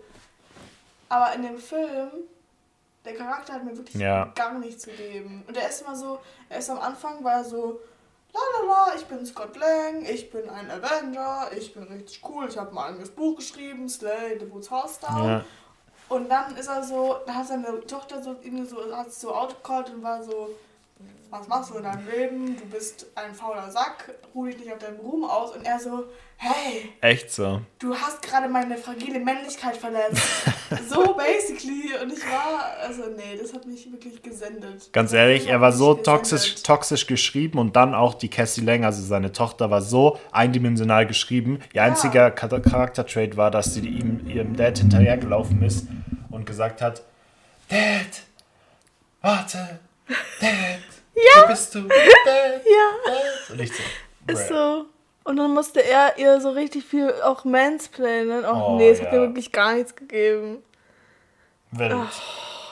Aber 1.08 1.34
in 1.34 1.42
dem 1.42 1.58
Film, 1.58 2.10
der 3.04 3.14
Charakter 3.14 3.54
hat 3.54 3.64
mir 3.64 3.76
wirklich 3.76 3.96
Ja. 4.00 4.26
gar 4.36 4.56
nichts 4.58 4.84
gegeben. 4.86 5.42
Und 5.48 5.56
er 5.56 5.68
ist 5.68 5.82
immer 5.82 5.96
so, 5.96 6.20
er 6.48 6.58
ist 6.58 6.70
am 6.70 6.78
Anfang, 6.78 7.24
war 7.24 7.38
er 7.38 7.44
so, 7.44 7.80
la 8.32 8.40
la 8.60 8.68
la, 8.68 8.94
ich 8.96 9.04
bin 9.06 9.26
Scott 9.26 9.56
Lang, 9.56 10.04
ich 10.04 10.30
bin 10.30 10.48
ein 10.48 10.70
Avenger, 10.70 11.50
ich 11.58 11.74
bin 11.74 11.82
richtig 11.84 12.20
cool, 12.28 12.46
ich 12.48 12.56
habe 12.56 12.72
mein 12.72 12.92
eigenes 12.92 13.10
Buch 13.10 13.34
geschrieben, 13.38 13.88
Slay, 13.88 14.38
The 14.38 14.44
Boots 14.46 14.70
House 14.70 15.00
Down. 15.00 15.24
Ja. 15.28 15.44
Und 16.10 16.28
dann 16.28 16.56
ist 16.56 16.66
er 16.66 16.82
so, 16.82 17.18
da 17.24 17.34
hat 17.34 17.46
seine 17.46 17.86
Tochter 17.86 18.20
so 18.20 18.34
irgendwie 18.42 18.66
so, 18.66 18.78
hat 18.94 19.12
so 19.12 19.32
outgecallt 19.32 19.90
und 19.90 20.02
war 20.02 20.22
so, 20.22 20.50
was 21.30 21.46
machst 21.48 21.70
du 21.70 21.76
in 21.78 21.84
deinem 21.84 22.06
Leben? 22.08 22.56
Du 22.56 22.64
bist 22.66 23.06
ein 23.14 23.34
fauler 23.34 23.70
Sack, 23.70 24.12
ruh 24.34 24.46
dich 24.46 24.58
nicht 24.58 24.72
auf 24.72 24.78
deinem 24.78 24.98
Ruhm 24.98 25.24
aus. 25.24 25.54
Und 25.54 25.64
er 25.64 25.78
so, 25.78 26.04
hey, 26.36 26.90
Echt 27.00 27.32
so. 27.32 27.60
du 27.78 27.94
hast 27.94 28.20
gerade 28.22 28.48
meine 28.48 28.76
fragile 28.76 29.20
Männlichkeit 29.20 29.76
verletzt. 29.76 30.20
so 30.88 31.14
basically. 31.14 31.90
Und 32.02 32.12
ich 32.12 32.24
war, 32.26 32.72
also 32.84 33.02
nee, 33.16 33.38
das 33.40 33.52
hat 33.54 33.64
mich 33.66 33.90
wirklich 33.92 34.20
gesendet. 34.22 34.92
Ganz 34.92 35.12
ehrlich, 35.12 35.46
er 35.46 35.60
war 35.60 35.72
so 35.72 35.94
toxisch, 35.94 36.62
toxisch 36.62 37.06
geschrieben 37.06 37.58
und 37.58 37.76
dann 37.76 37.94
auch 37.94 38.14
die 38.14 38.28
Cassie 38.28 38.62
Lang, 38.62 38.84
also 38.84 39.00
seine 39.02 39.30
Tochter, 39.32 39.70
war 39.70 39.82
so 39.82 40.18
eindimensional 40.32 41.06
geschrieben. 41.06 41.60
Ihr 41.72 41.84
einziger 41.84 42.30
Char- 42.34 42.60
Charaktertrait 42.60 43.36
war, 43.36 43.50
dass 43.52 43.74
sie 43.74 43.86
ihm 43.86 44.26
ihrem 44.28 44.56
Dad 44.56 44.78
hinterhergelaufen 44.78 45.62
ist 45.62 45.86
und 46.30 46.44
gesagt 46.44 46.82
hat: 46.82 47.02
Dad, 47.68 48.22
warte, 49.20 49.78
Dad, 50.40 50.50
Ja. 51.14 51.42
wo 51.42 51.48
bist 51.48 51.74
du? 51.74 51.82
Dad, 51.82 51.90
Ja, 52.26 53.12
Dad. 53.12 53.50
Und 53.50 53.60
ich 53.60 53.72
so, 53.76 53.82
ist 54.32 54.48
so. 54.48 54.84
Und 55.24 55.36
dann 55.36 55.52
musste 55.52 55.84
er 55.84 56.16
ihr 56.18 56.40
so 56.40 56.50
richtig 56.50 56.84
viel 56.84 57.12
auch 57.22 57.44
mansplainen. 57.44 58.44
Ach 58.44 58.52
Oh, 58.70 58.76
nee, 58.76 58.90
es 58.90 59.00
hat 59.00 59.12
ja. 59.12 59.18
mir 59.20 59.26
wirklich 59.28 59.52
gar 59.52 59.74
nichts 59.74 59.94
gegeben. 59.94 60.62
Wild. 61.72 61.94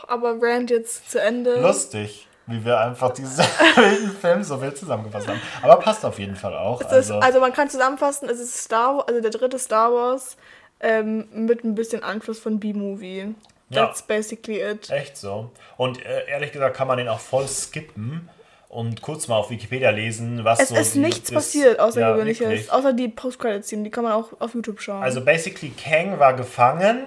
Aber 0.07 0.37
Rand 0.41 0.71
jetzt 0.71 1.11
zu 1.11 1.21
Ende. 1.21 1.61
Lustig, 1.61 2.27
wie 2.47 2.65
wir 2.65 2.81
einfach 2.81 3.13
diesen 3.13 3.45
wilden 3.77 4.11
Film 4.13 4.43
so 4.43 4.61
wild 4.63 4.77
zusammengefasst 4.79 5.29
haben. 5.29 5.41
Aber 5.63 5.77
passt 5.77 6.05
auf 6.05 6.19
jeden 6.19 6.35
Fall 6.37 6.57
auch. 6.57 6.81
Ist, 6.81 6.87
Also, 6.91 7.19
also 7.19 7.41
man 7.41 7.53
kann 7.53 7.69
zusammenfassen, 7.69 8.29
es 8.31 8.41
ist 8.41 8.57
Star 8.57 8.97
Wars, 8.97 9.09
also 9.09 9.21
der 9.21 9.31
dritte 9.31 9.59
Star 9.59 9.93
Wars 9.93 10.37
ähm, 10.81 11.29
mit 11.33 11.63
ein 11.65 11.75
bisschen 11.75 12.03
Einfluss 12.03 12.39
von 12.39 12.59
B-Movie. 12.59 13.35
Ja. 13.71 13.87
That's 13.87 14.03
basically 14.03 14.61
it. 14.63 14.89
Echt 14.91 15.17
so. 15.17 15.51
Und 15.77 16.05
äh, 16.05 16.27
ehrlich 16.29 16.53
gesagt 16.53 16.77
kann 16.77 16.89
man 16.89 16.97
den 16.99 17.09
auch 17.09 17.21
voll 17.21 17.47
skippen 17.49 18.29
und 18.69 19.03
kurz 19.03 19.29
mal 19.29 19.37
auf 19.37 19.51
Wikipedia 19.51 19.91
lesen, 19.91 20.45
was 20.45 20.61
Es 20.61 20.69
so 20.71 20.77
ist 20.77 20.95
die- 20.95 21.01
nichts 21.01 21.31
das- 21.31 21.35
passiert, 21.35 21.79
Ja, 21.79 21.85
außergewöhnliches. 21.85 22.49
wirklich. 22.49 22.73
außer 22.73 22.93
die 22.93 23.09
Post-Credit-Scene, 23.09 23.83
die 23.85 23.91
kann 23.91 24.05
man 24.05 24.13
auch 24.13 24.29
auf 24.41 24.55
YouTube 24.55 24.81
schauen. 24.81 25.03
also 25.03 25.23
basically 25.25 25.71
Kang 25.71 26.19
war 26.19 26.35
gefangen. 26.35 27.07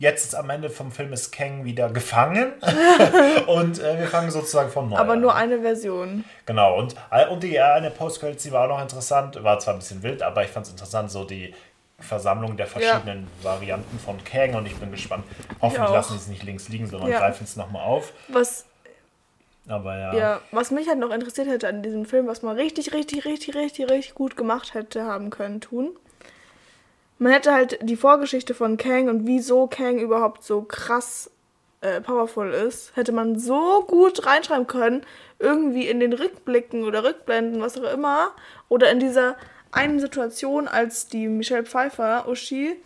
Jetzt 0.00 0.24
ist 0.26 0.34
am 0.36 0.48
Ende 0.48 0.70
vom 0.70 0.92
Film 0.92 1.12
ist 1.12 1.32
Kang 1.32 1.64
wieder 1.64 1.90
gefangen. 1.90 2.52
und 3.46 3.78
äh, 3.80 3.98
wir 3.98 4.06
fangen 4.06 4.30
sozusagen 4.30 4.70
von 4.70 4.88
neu 4.88 4.96
Aber 4.96 5.14
an. 5.14 5.20
nur 5.20 5.34
eine 5.34 5.60
Version. 5.60 6.24
Genau, 6.46 6.78
und, 6.78 6.94
äh, 7.10 7.26
und 7.26 7.42
die 7.42 7.58
eine 7.60 7.90
post 7.90 8.20
credit 8.20 8.52
war 8.52 8.64
auch 8.64 8.76
noch 8.76 8.82
interessant, 8.82 9.42
war 9.42 9.58
zwar 9.58 9.74
ein 9.74 9.80
bisschen 9.80 10.02
wild, 10.02 10.22
aber 10.22 10.44
ich 10.44 10.50
fand 10.50 10.66
es 10.66 10.72
interessant, 10.72 11.10
so 11.10 11.24
die 11.24 11.52
Versammlung 11.98 12.56
der 12.56 12.66
verschiedenen 12.66 13.26
Varianten 13.42 13.98
von 13.98 14.22
Kang 14.24 14.54
und 14.54 14.66
ich 14.66 14.76
bin 14.76 14.90
gespannt. 14.90 15.24
Hoffentlich 15.60 15.90
lassen 15.90 16.12
sie 16.12 16.18
es 16.18 16.28
nicht 16.28 16.42
links 16.44 16.68
liegen, 16.68 16.86
sondern 16.86 17.10
Ja. 17.10 17.18
greifen 17.18 17.44
es 17.44 17.56
nochmal 17.56 17.82
auf. 17.84 18.12
Was, 18.28 18.66
Aber 19.68 19.98
ja. 19.98 20.14
ja, 20.14 20.40
was 20.52 20.70
mich 20.70 20.88
halt 20.88 20.98
noch 20.98 21.10
interessiert 21.10 21.48
hätte 21.48 21.68
an 21.68 21.82
diesem 21.82 22.06
Film, 22.06 22.26
was 22.26 22.42
man 22.42 22.56
richtig, 22.56 22.94
richtig, 22.94 23.24
richtig, 23.24 23.54
richtig, 23.54 23.90
richtig 23.90 24.14
gut 24.14 24.36
gemacht 24.36 24.74
hätte 24.74 25.04
haben 25.04 25.30
können, 25.30 25.60
tun. 25.60 25.90
Man 27.18 27.32
hätte 27.32 27.52
halt 27.52 27.78
die 27.82 27.96
Vorgeschichte 27.96 28.54
von 28.54 28.76
Kang 28.76 29.08
und 29.08 29.26
wieso 29.26 29.66
Kang 29.66 29.98
überhaupt 29.98 30.44
so 30.44 30.62
krass 30.62 31.30
äh, 31.80 32.00
powerful 32.00 32.52
ist, 32.54 32.96
hätte 32.96 33.12
man 33.12 33.38
so 33.38 33.84
gut 33.86 34.24
reinschreiben 34.24 34.66
können, 34.68 35.04
irgendwie 35.40 35.88
in 35.88 36.00
den 36.00 36.12
Rückblicken 36.12 36.84
oder 36.84 37.02
Rückblenden, 37.04 37.60
was 37.60 37.76
auch 37.78 37.92
immer, 37.92 38.30
oder 38.68 38.90
in 38.90 39.00
dieser 39.00 39.36
einen 39.72 40.00
Situation, 40.00 40.68
als 40.68 41.08
die 41.08 41.28
Michelle 41.28 41.64
Pfeiffer, 41.64 42.26
Uschi, 42.28 42.76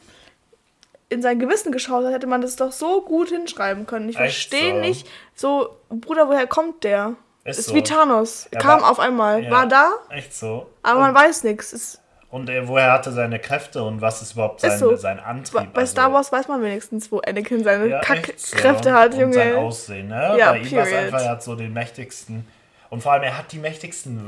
in 1.09 1.21
sein 1.23 1.39
Gewissen 1.39 1.73
geschaut 1.73 2.05
hat, 2.07 2.13
hätte 2.15 2.27
man 2.27 2.41
das 2.41 2.57
doch 2.57 2.73
so 2.73 3.03
gut 3.03 3.29
hinschreiben 3.29 3.87
können. 3.87 4.09
Ich 4.09 4.17
verstehe 4.17 4.73
so? 4.75 4.81
nicht, 4.81 5.07
so, 5.35 5.77
Bruder, 5.91 6.29
woher 6.29 6.47
kommt 6.47 6.85
der? 6.85 7.15
Ist 7.45 7.59
Ist 7.59 7.69
so. 7.69 7.75
wie 7.75 7.83
Thanos. 7.83 8.47
Er 8.51 8.61
Kam 8.61 8.81
war- 8.83 8.91
auf 8.91 8.99
einmal, 9.01 9.45
Ja, 9.45 9.51
war 9.51 9.67
da, 9.67 9.91
Echt 10.11 10.33
so. 10.35 10.71
aber 10.83 11.01
man 11.01 11.15
weiß 11.15 11.45
nichts. 11.45 11.99
Und 12.31 12.49
äh, 12.49 12.67
woher 12.67 12.93
hatte 12.93 13.13
seine 13.13 13.39
Kräfte 13.39 13.83
und 13.83 14.01
was 14.01 14.23
ist 14.23 14.33
überhaupt 14.33 14.61
sein, 14.61 14.71
Ist 14.71 14.79
so. 14.79 14.97
sein 14.97 15.21
Antrieb? 15.21 15.75
bei 15.75 15.81
Also, 15.83 15.91
Star 15.91 16.13
Wars 16.15 16.33
weiß 16.33 16.49
man 16.49 16.63
wenigstens, 16.63 17.13
wo 17.13 17.19
Anakin 17.19 17.63
seine 17.63 17.89
ja, 17.89 18.01
echt 18.01 18.41
so. 18.41 18.57
Kackkräfte 18.57 18.95
hat, 18.95 19.13
Und 19.15 19.35
sein 19.35 19.49
Junge. 19.51 19.59
Aussehen, 19.59 20.09
ne? 20.09 20.37
Ja, 20.39 20.53
bei 20.53 20.59
ihm 20.61 20.73
war 20.77 20.87
es 20.87 20.93
einfach, 20.95 21.21
er 21.21 21.29
hat 21.31 21.43
so 21.43 21.55
den 21.57 21.75
mächtigsten. 21.75 22.47
Und 22.89 23.03
vor 23.03 23.13
allem, 23.13 23.25
er 23.25 23.37
hat 23.37 23.53
die 23.53 23.59
mächtigsten 23.59 24.25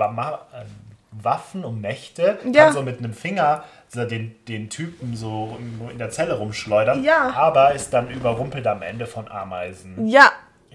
Waffen 1.23 1.65
und 1.65 1.81
Mächte. 1.81 2.39
Ja. 2.53 2.65
Kann 2.67 2.73
so 2.73 2.83
mit 2.83 2.99
einem 2.99 3.13
Finger 3.15 3.65
so 3.89 4.05
den, 4.05 4.35
den 4.47 4.69
Typen 4.71 5.15
so 5.17 5.57
in- 5.91 5.99
der 5.99 6.11
Zelle 6.11 6.35
rumschleudern. 6.39 7.05
Ja. 7.05 7.33
Aber 7.35 7.73
ist 7.75 7.91
dann 7.93 8.11
überrumpelt 8.11 8.67
am 8.67 8.83
Ende 8.83 9.07
von 9.07 9.29
Ameisen. 9.31 10.07
Ja, 10.09 10.33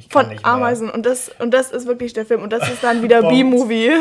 von. 0.09 0.27
Ameisen. 0.43 0.89
Und 0.89 1.05
das, 1.05 1.29
und 1.39 1.51
das 1.53 1.71
ist 1.71 1.85
wirklich 1.87 2.13
der 2.13 2.25
Film. 2.25 2.41
Und 2.43 2.53
das 2.53 2.69
ist 2.69 2.83
dann 2.83 3.01
wieder. 3.03 3.21
B-Movie. 3.21 3.91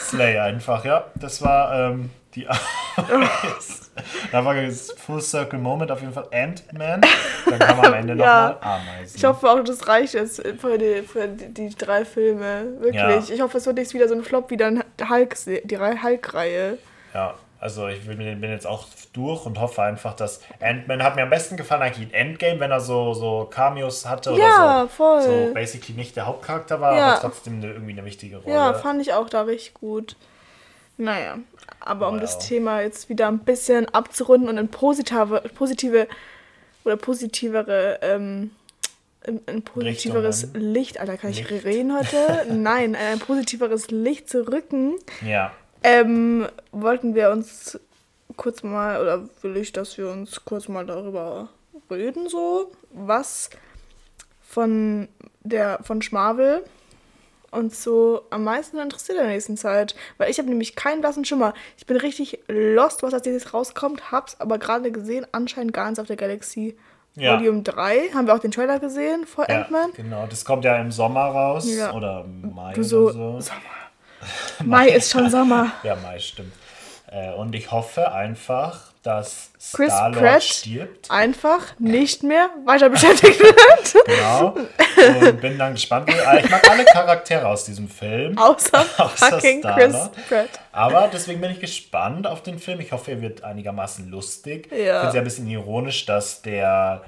Slay 0.00 0.38
einfach, 0.38 0.84
ja. 0.84 1.04
Das 1.16 1.42
war 1.42 1.90
ähm, 1.90 2.10
die 2.34 2.46
Ameisen. 2.96 3.81
Da 4.30 4.44
war 4.44 4.54
das 4.54 4.90
Full 4.92 5.20
Circle 5.20 5.58
Moment 5.58 5.90
auf 5.90 6.00
jeden 6.00 6.12
Fall 6.12 6.26
Ant-Man. 6.32 7.02
Dann 7.48 7.58
kam 7.58 7.80
am 7.80 7.92
Ende 7.94 8.14
Ja. 8.16 8.56
nochmal 8.60 8.80
Ameisen. 8.80 9.16
Ich 9.16 9.24
hoffe 9.24 9.50
auch, 9.50 9.60
das 9.62 9.86
reicht 9.86 10.14
jetzt 10.14 10.42
für 10.58 10.78
die, 10.78 11.02
für 11.02 11.28
die, 11.28 11.68
drei 11.74 12.04
Filme. 12.04 12.64
Wirklich. 12.80 13.28
Ja. 13.28 13.34
Ich 13.34 13.40
hoffe, 13.42 13.58
es 13.58 13.66
wird 13.66 13.76
nicht 13.76 13.92
wieder 13.92 14.08
so 14.08 14.14
ein 14.14 14.24
Flop 14.24 14.50
wie 14.50 14.56
dann 14.56 14.82
Hulk, 15.08 15.36
die 15.64 15.74
Rei- 15.74 15.98
Hulk-Reihe. 16.02 16.78
Ja, 17.12 17.34
also 17.60 17.86
ich 17.88 18.04
bin, 18.06 18.20
jetzt 18.42 18.66
auch 18.66 18.86
durch 19.12 19.44
und 19.46 19.60
hoffe 19.60 19.82
einfach, 19.82 20.14
dass 20.14 20.40
Ant-Man 20.60 21.02
hat 21.02 21.14
mir 21.14 21.22
am 21.22 21.30
besten 21.30 21.56
gefallen 21.58 21.82
eigentlich 21.82 22.08
in 22.08 22.14
Endgame, 22.14 22.58
wenn 22.60 22.70
er 22.70 22.80
so, 22.80 23.12
so 23.12 23.44
Cameos 23.50 24.06
hatte 24.08 24.32
oder 24.32 24.42
Ja, 24.42 24.80
so, 24.82 24.88
voll. 24.88 25.22
so 25.22 25.54
basically 25.54 25.94
nicht 25.94 26.16
der 26.16 26.26
Hauptcharakter 26.26 26.80
war, 26.80 26.96
Ja. 26.96 27.12
aber 27.12 27.20
trotzdem 27.20 27.56
eine, 27.58 27.72
irgendwie 27.72 27.92
eine 27.92 28.04
wichtige 28.06 28.38
Rolle. 28.38 28.54
Ja, 28.54 28.72
fand 28.74 29.02
ich 29.02 29.12
auch 29.12 29.28
da 29.28 29.42
richtig 29.42 29.74
gut. 29.74 30.16
Naja, 30.96 31.38
aber 31.80 32.08
um 32.08 32.20
das 32.20 32.34
Wow. 32.36 32.46
Thema 32.46 32.80
jetzt 32.82 33.08
wieder 33.08 33.28
ein 33.28 33.40
bisschen 33.40 33.88
abzurunden 33.88 34.48
und 34.48 34.58
in 34.58 34.68
positive, 34.68 35.42
positive 35.54 36.06
oder 36.84 36.96
positivere, 36.96 37.98
ähm, 38.02 38.50
in 39.24 39.40
ein 39.46 39.62
positiveres 39.62 40.44
Richtungen. 40.44 40.72
Licht, 40.72 41.00
Alter, 41.00 41.16
kann 41.16 41.30
ich 41.30 41.48
Licht. 41.48 41.64
reden 41.64 41.96
heute? 41.96 42.46
Nein, 42.52 42.90
in 42.90 42.96
ein 42.96 43.18
positiveres 43.18 43.90
Licht 43.90 44.28
zu 44.28 44.46
rücken, 44.48 44.94
ja. 45.26 45.52
ähm, 45.82 46.46
wollten 46.72 47.14
wir 47.14 47.30
uns 47.30 47.78
kurz 48.36 48.62
mal, 48.62 49.00
oder 49.00 49.28
will 49.42 49.56
ich, 49.56 49.72
dass 49.72 49.96
wir 49.98 50.08
uns 50.10 50.44
kurz 50.44 50.68
mal 50.68 50.86
darüber 50.86 51.48
reden, 51.90 52.28
so, 52.28 52.72
was 52.92 53.50
von 54.42 55.08
der, 55.42 55.80
von 55.82 56.02
Schmarvel 56.02 56.64
uns 57.52 57.82
so 57.82 58.22
am 58.30 58.44
meisten 58.44 58.78
interessiert 58.78 59.18
in 59.18 59.24
der 59.24 59.32
nächsten 59.32 59.56
Zeit. 59.56 59.94
Weil 60.18 60.30
ich 60.30 60.38
habe 60.38 60.48
nämlich 60.48 60.74
keinen 60.74 61.00
blassen 61.00 61.24
Schimmer. 61.24 61.54
Ich 61.76 61.86
bin 61.86 61.96
richtig 61.96 62.40
lost, 62.48 63.02
was 63.02 63.14
als 63.14 63.24
nächstes 63.24 63.54
rauskommt, 63.54 64.10
hab's 64.10 64.40
aber 64.40 64.58
gerade 64.58 64.90
gesehen, 64.90 65.26
anscheinend 65.32 65.72
Guardians 65.74 65.98
of 66.00 66.08
the 66.08 66.16
Galaxy 66.16 66.76
Ja. 67.14 67.38
Volume 67.38 67.62
3. 67.62 68.10
Haben 68.14 68.26
wir 68.26 68.34
auch 68.34 68.38
den 68.38 68.50
Trailer 68.52 68.78
gesehen 68.78 69.26
vor 69.26 69.48
ja, 69.48 69.60
Ant-Man? 69.60 69.92
genau. 69.94 70.26
Das 70.26 70.44
kommt 70.44 70.64
ja 70.64 70.76
im 70.78 70.90
Sommer 70.90 71.26
raus 71.26 71.66
Ja. 71.68 71.92
oder 71.92 72.24
Mai 72.24 72.72
Du 72.72 72.82
so, 72.82 73.10
oder 73.10 73.40
so. 73.42 73.52
Mai 74.64 74.88
ist 74.88 75.10
schon 75.10 75.28
Sommer. 75.30 75.72
Ja, 75.82 75.96
Mai 75.96 76.18
stimmt. 76.18 76.52
Äh, 77.10 77.34
und 77.34 77.54
ich 77.54 77.70
hoffe 77.70 78.12
einfach, 78.12 78.91
dass 79.02 79.50
Chris 79.74 79.92
Pratt 79.92 80.42
stirbt. 80.44 81.10
einfach 81.10 81.60
nicht 81.78 82.22
mehr 82.22 82.50
weiter 82.64 82.88
beschäftigt 82.88 83.40
wird. 83.40 84.06
Genau. 84.06 84.54
Und 85.28 85.40
bin 85.40 85.58
dann 85.58 85.72
gespannt. 85.74 86.08
äh, 86.08 86.40
Ich 86.44 86.50
mag 86.50 86.68
alle 86.70 86.84
Charaktere 86.84 87.46
aus 87.46 87.64
diesem 87.64 87.88
Film. 87.88 88.38
Außer, 88.38 88.84
Außer 88.98 89.30
fucking 89.30 89.62
Chris. 89.62 89.96
Pratt. 90.28 90.48
Aber 90.70 91.08
deswegen 91.12 91.40
bin 91.40 91.50
ich 91.50 91.58
gespannt 91.60 92.26
auf 92.26 92.42
den 92.42 92.58
Film. 92.60 92.78
Ich 92.80 92.92
hoffe, 92.92 93.10
er 93.12 93.20
wird 93.22 93.42
einigermaßen 93.42 94.08
lustig. 94.08 94.68
Ja. 94.70 94.76
Ich 94.76 94.84
finde 94.84 95.08
es 95.08 95.14
ja 95.14 95.20
ein 95.20 95.24
bisschen 95.24 95.46
ironisch, 95.48 96.06
dass 96.06 96.42
der 96.42 97.02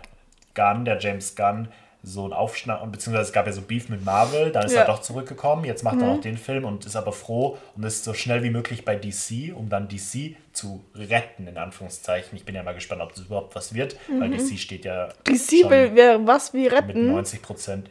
Gunn, 0.55 0.85
der 0.85 0.99
James 0.99 1.37
Gunn, 1.37 1.69
so 2.05 2.27
ein 2.29 2.33
Aufschlag, 2.33 2.83
und 2.83 2.93
beziehungsweise 2.93 3.29
es 3.29 3.33
gab 3.33 3.47
ja 3.47 3.53
so 3.53 3.63
Beef 3.63 3.89
mit 3.89 4.05
Marvel, 4.05 4.53
dann 4.53 4.67
ist 4.67 4.73
Ja. 4.73 4.83
Mhm. 4.83 4.89
er 4.89 4.95
doch 4.95 5.01
zurückgekommen, 5.01 5.65
jetzt 5.65 5.83
macht 5.83 6.01
er 6.01 6.09
auch 6.11 6.21
den 6.21 6.37
Film 6.37 6.65
und 6.65 6.85
ist 6.85 6.97
aber 6.97 7.13
froh 7.13 7.57
und 7.77 7.83
ist 7.85 8.05
so 8.05 8.15
schnell 8.15 8.43
wie 8.43 8.51
möglich 8.51 8.85
bei 8.85 8.95
DC, 8.97 9.55
um 9.57 9.69
dann 9.69 9.89
DC 9.89 10.37
zu 10.53 10.85
retten, 10.95 11.47
in 11.47 11.57
Anführungszeichen. 11.57 12.37
Ich 12.37 12.45
bin 12.45 12.55
ja 12.55 12.63
mal 12.63 12.75
gespannt, 12.75 13.03
ob 13.03 13.15
das 13.15 13.25
überhaupt 13.25 13.55
was 13.55 13.75
wird, 13.75 13.97
weil 14.19 14.31
DC 14.31 14.59
steht 14.59 14.85
ja 14.85 15.09
DC 15.25 15.69
will 15.71 16.21
was 16.27 16.53
wie 16.53 16.65
mit 16.65 16.73
retten. 16.73 17.07
90 17.13 17.43
Prozent 17.43 17.89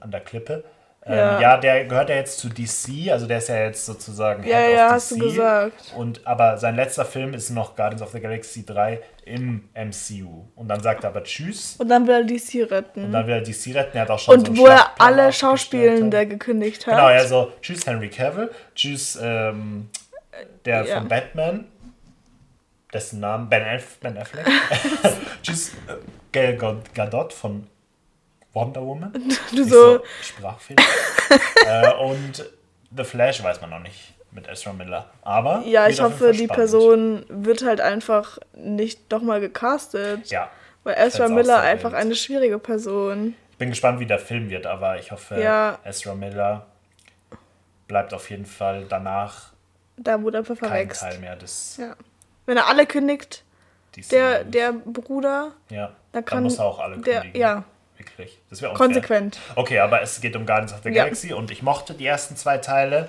an 0.00 0.10
der 0.10 0.20
Klippe. 0.20 0.64
Ähm, 1.04 1.14
Ja. 1.14 1.40
ja. 1.40 1.56
der 1.56 1.84
gehört 1.86 2.10
ja 2.10 2.14
jetzt 2.16 2.38
zu 2.38 2.48
DC, 2.48 3.10
also 3.10 3.26
der 3.26 3.38
ist 3.38 3.48
ja 3.48 3.56
jetzt 3.64 3.84
sozusagen 3.86 4.44
Ja, 4.44 4.58
Head 4.58 4.74
ja, 4.76 4.86
of 4.86 4.92
hast 4.92 5.10
du 5.10 5.14
DC. 5.16 5.22
gesagt. 5.24 5.92
Und, 5.96 6.24
aber 6.26 6.58
sein 6.58 6.76
letzter 6.76 7.04
Film 7.04 7.34
ist 7.34 7.50
noch 7.50 7.74
Guardians 7.74 8.02
of 8.02 8.10
the 8.12 8.20
Galaxy 8.20 8.64
3 8.64 9.00
im 9.24 9.68
MCU. 9.74 10.44
Und 10.54 10.68
dann 10.68 10.80
sagt 10.80 11.02
er 11.04 11.10
aber 11.10 11.24
Tschüss. 11.24 11.74
Und 11.78 11.88
dann 11.88 12.06
will 12.06 12.14
er 12.14 12.24
DC 12.24 12.70
retten. 12.70 13.06
Und 13.06 13.12
dann 13.12 13.26
will 13.26 13.34
er 13.34 13.40
DC 13.42 13.74
retten. 13.74 13.96
Er 13.96 14.02
hat 14.02 14.10
auch 14.10 14.18
schon 14.18 14.34
so 14.34 14.40
Und 14.40 14.48
einen 14.48 14.58
wo 14.58 14.66
er 14.66 14.90
alle 15.00 15.32
Schauspielende 15.32 16.26
gekündigt 16.28 16.86
hat. 16.86 16.94
Genau, 16.94 17.10
ja, 17.10 17.24
so 17.26 17.52
Tschüss 17.60 17.84
Henry 17.86 18.08
Cavill. 18.08 18.50
Tschüss 18.74 19.18
ähm, 19.20 19.88
der 20.64 20.84
Ja. 20.84 20.98
von 20.98 21.08
Batman. 21.08 21.64
Dessen 22.92 23.20
Namen 23.20 23.48
Ben, 23.48 23.62
Aff 23.64 23.98
ben 24.00 24.18
Affleck. 24.18 24.46
tschüss 25.42 25.70
äh, 25.88 25.94
Gal 26.30 26.78
Gadot 26.94 27.32
von 27.32 27.66
Wonder 28.52 28.82
Woman. 28.82 29.12
Du 29.54 29.62
Ich 29.62 29.68
so, 29.68 30.00
Sprachfehler. 30.22 30.82
äh, 31.66 31.94
und 31.94 32.44
The 32.94 33.04
Flash 33.04 33.42
weiß 33.42 33.60
man 33.60 33.70
noch 33.70 33.80
nicht 33.80 34.14
mit 34.30 34.48
Ezra 34.48 34.72
Miller. 34.72 35.10
Aber 35.22 35.62
ja, 35.66 35.88
ich 35.88 36.00
hoffe, 36.00 36.32
die. 36.32 36.46
Person 36.46 37.24
wird 37.28 37.64
halt 37.64 37.80
einfach 37.80 38.38
nicht 38.54 39.10
nochmal 39.10 39.40
gecastet. 39.40 40.30
Ja, 40.30 40.50
Weil 40.84 40.94
Ezra 40.98 41.28
Miller 41.28 41.60
einfach 41.60 41.92
eine 41.92 42.14
schwierige 42.14 42.58
Person. 42.58 43.34
ich 43.52 43.58
bin 43.58 43.70
gespannt, 43.70 44.00
wie 44.00 44.06
der 44.06 44.18
Film 44.18 44.50
wird, 44.50 44.66
aber 44.66 44.98
ich 44.98 45.12
hoffe, 45.12 45.40
Ja. 45.40 45.78
Ezra 45.84 46.14
Miller 46.14 46.66
bleibt 47.88 48.14
auf 48.14 48.30
jeden 48.30 48.46
Fall 48.46 48.86
danach 48.88 49.52
Da 49.96 50.20
wurde 50.22 50.38
er 50.38 50.40
einfach 50.40 50.58
kein 50.58 50.68
verwechselt. 50.68 51.12
Teil 51.12 51.20
mehr 51.20 51.36
des 51.36 51.76
Ja. 51.78 51.94
Wenn 52.46 52.56
er 52.56 52.66
alle 52.66 52.86
kündigt, 52.86 53.44
der, 54.10 54.44
der 54.44 54.72
Bruder, 54.72 55.52
ja, 55.70 55.86
dann 55.86 55.94
dann 56.12 56.24
kann 56.24 56.42
muss 56.44 56.58
er 56.58 56.64
auch 56.64 56.80
alle 56.80 56.98
der, 56.98 57.20
kündigen. 57.20 57.40
ja, 57.40 57.64
Wirklich. 58.04 58.38
Das 58.50 58.60
wäre 58.62 58.74
konsequent. 58.74 59.38
Okay, 59.54 59.78
aber 59.78 60.02
es 60.02 60.20
geht 60.20 60.34
um 60.36 60.44
Guardians 60.46 60.72
of 60.72 60.80
the 60.82 60.88
Ja. 60.90 61.04
Galaxy 61.04 61.32
und 61.32 61.50
ich 61.50 61.62
mochte 61.62 61.94
die 61.94 62.06
ersten 62.06 62.36
zwei 62.36 62.58
Teile 62.58 63.08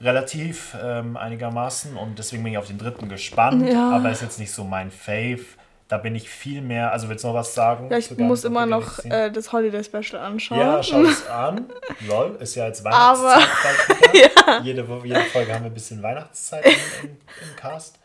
relativ 0.00 0.74
ähm, 0.82 1.16
einigermaßen 1.16 1.96
und 1.96 2.18
deswegen 2.18 2.42
bin 2.42 2.52
ich 2.52 2.58
auf 2.58 2.66
den 2.66 2.78
dritten 2.78 3.08
gespannt, 3.08 3.68
Ja. 3.68 3.90
aber 3.92 4.10
ist 4.10 4.22
jetzt 4.22 4.38
nicht 4.38 4.52
so 4.52 4.64
mein 4.64 4.90
Fave. 4.90 5.44
Da 5.88 5.98
bin 5.98 6.14
ich 6.14 6.30
viel 6.30 6.62
mehr, 6.62 6.90
also 6.90 7.10
willst 7.10 7.22
du 7.22 7.28
noch 7.28 7.34
was 7.34 7.54
sagen? 7.54 7.90
Ja, 7.90 7.98
ich 7.98 8.10
muss 8.16 8.44
immer 8.44 8.64
noch 8.64 9.04
äh, 9.04 9.30
das 9.30 9.52
Holiday 9.52 9.84
Special 9.84 10.22
anschauen. 10.22 10.58
Ja, 10.58 10.82
schau 10.82 11.02
es 11.02 11.26
an. 11.28 11.66
Lol, 12.08 12.36
ist 12.40 12.54
ja 12.54 12.66
jetzt 12.66 12.84
Aber- 12.86 12.96
Weihnachtszeit 13.28 13.98
bald 14.00 14.14
wieder. 14.14 14.60
jede, 14.64 14.86
jede 15.04 15.20
Folge 15.26 15.52
haben 15.54 15.64
wir 15.64 15.70
ein 15.70 15.74
bisschen 15.74 16.02
Weihnachtszeit 16.02 16.64
im, 16.64 16.72
im, 17.02 17.10
im 17.10 17.56
Cast. 17.56 17.98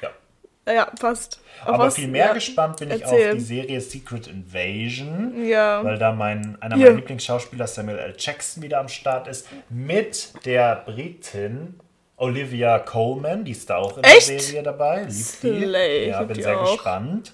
Ja. 0.00 0.10
Ja, 0.68 0.86
passt. 1.00 1.40
Auf 1.62 1.68
Aber 1.74 1.84
was- 1.84 1.94
viel 1.94 2.08
mehr 2.08 2.26
ja. 2.26 2.32
gespannt 2.32 2.78
bin 2.78 2.90
ich 2.90 3.02
Erzähl. 3.02 3.28
auf 3.30 3.34
die 3.36 3.40
Serie 3.40 3.80
Secret 3.80 4.26
Invasion. 4.26 5.44
Ja. 5.46 5.82
Weil 5.84 5.96
da 5.98 6.12
mein, 6.12 6.60
einer 6.60 6.76
meiner 6.76 6.90
Lieblingsschauspieler 6.90 7.66
Samuel 7.66 7.98
L. 7.98 8.14
Jackson 8.18 8.62
wieder 8.62 8.80
am 8.80 8.88
Start 8.88 9.28
ist. 9.28 9.46
Mit 9.70 10.32
der 10.44 10.82
Britin 10.84 11.78
Olivia 12.16 12.78
Coleman, 12.80 13.44
die 13.44 13.52
ist 13.52 13.68
da 13.70 13.76
auch 13.76 13.96
in 13.98 14.04
Echt? 14.04 14.28
der 14.28 14.40
Serie 14.40 14.62
dabei. 14.64 15.02
Liebt 15.02 15.12
Slay, 15.12 16.04
die. 16.04 16.10
Ja, 16.10 16.22
bin 16.22 16.42
sehr 16.42 16.58
auch. 16.60 16.72
gespannt. 16.72 17.32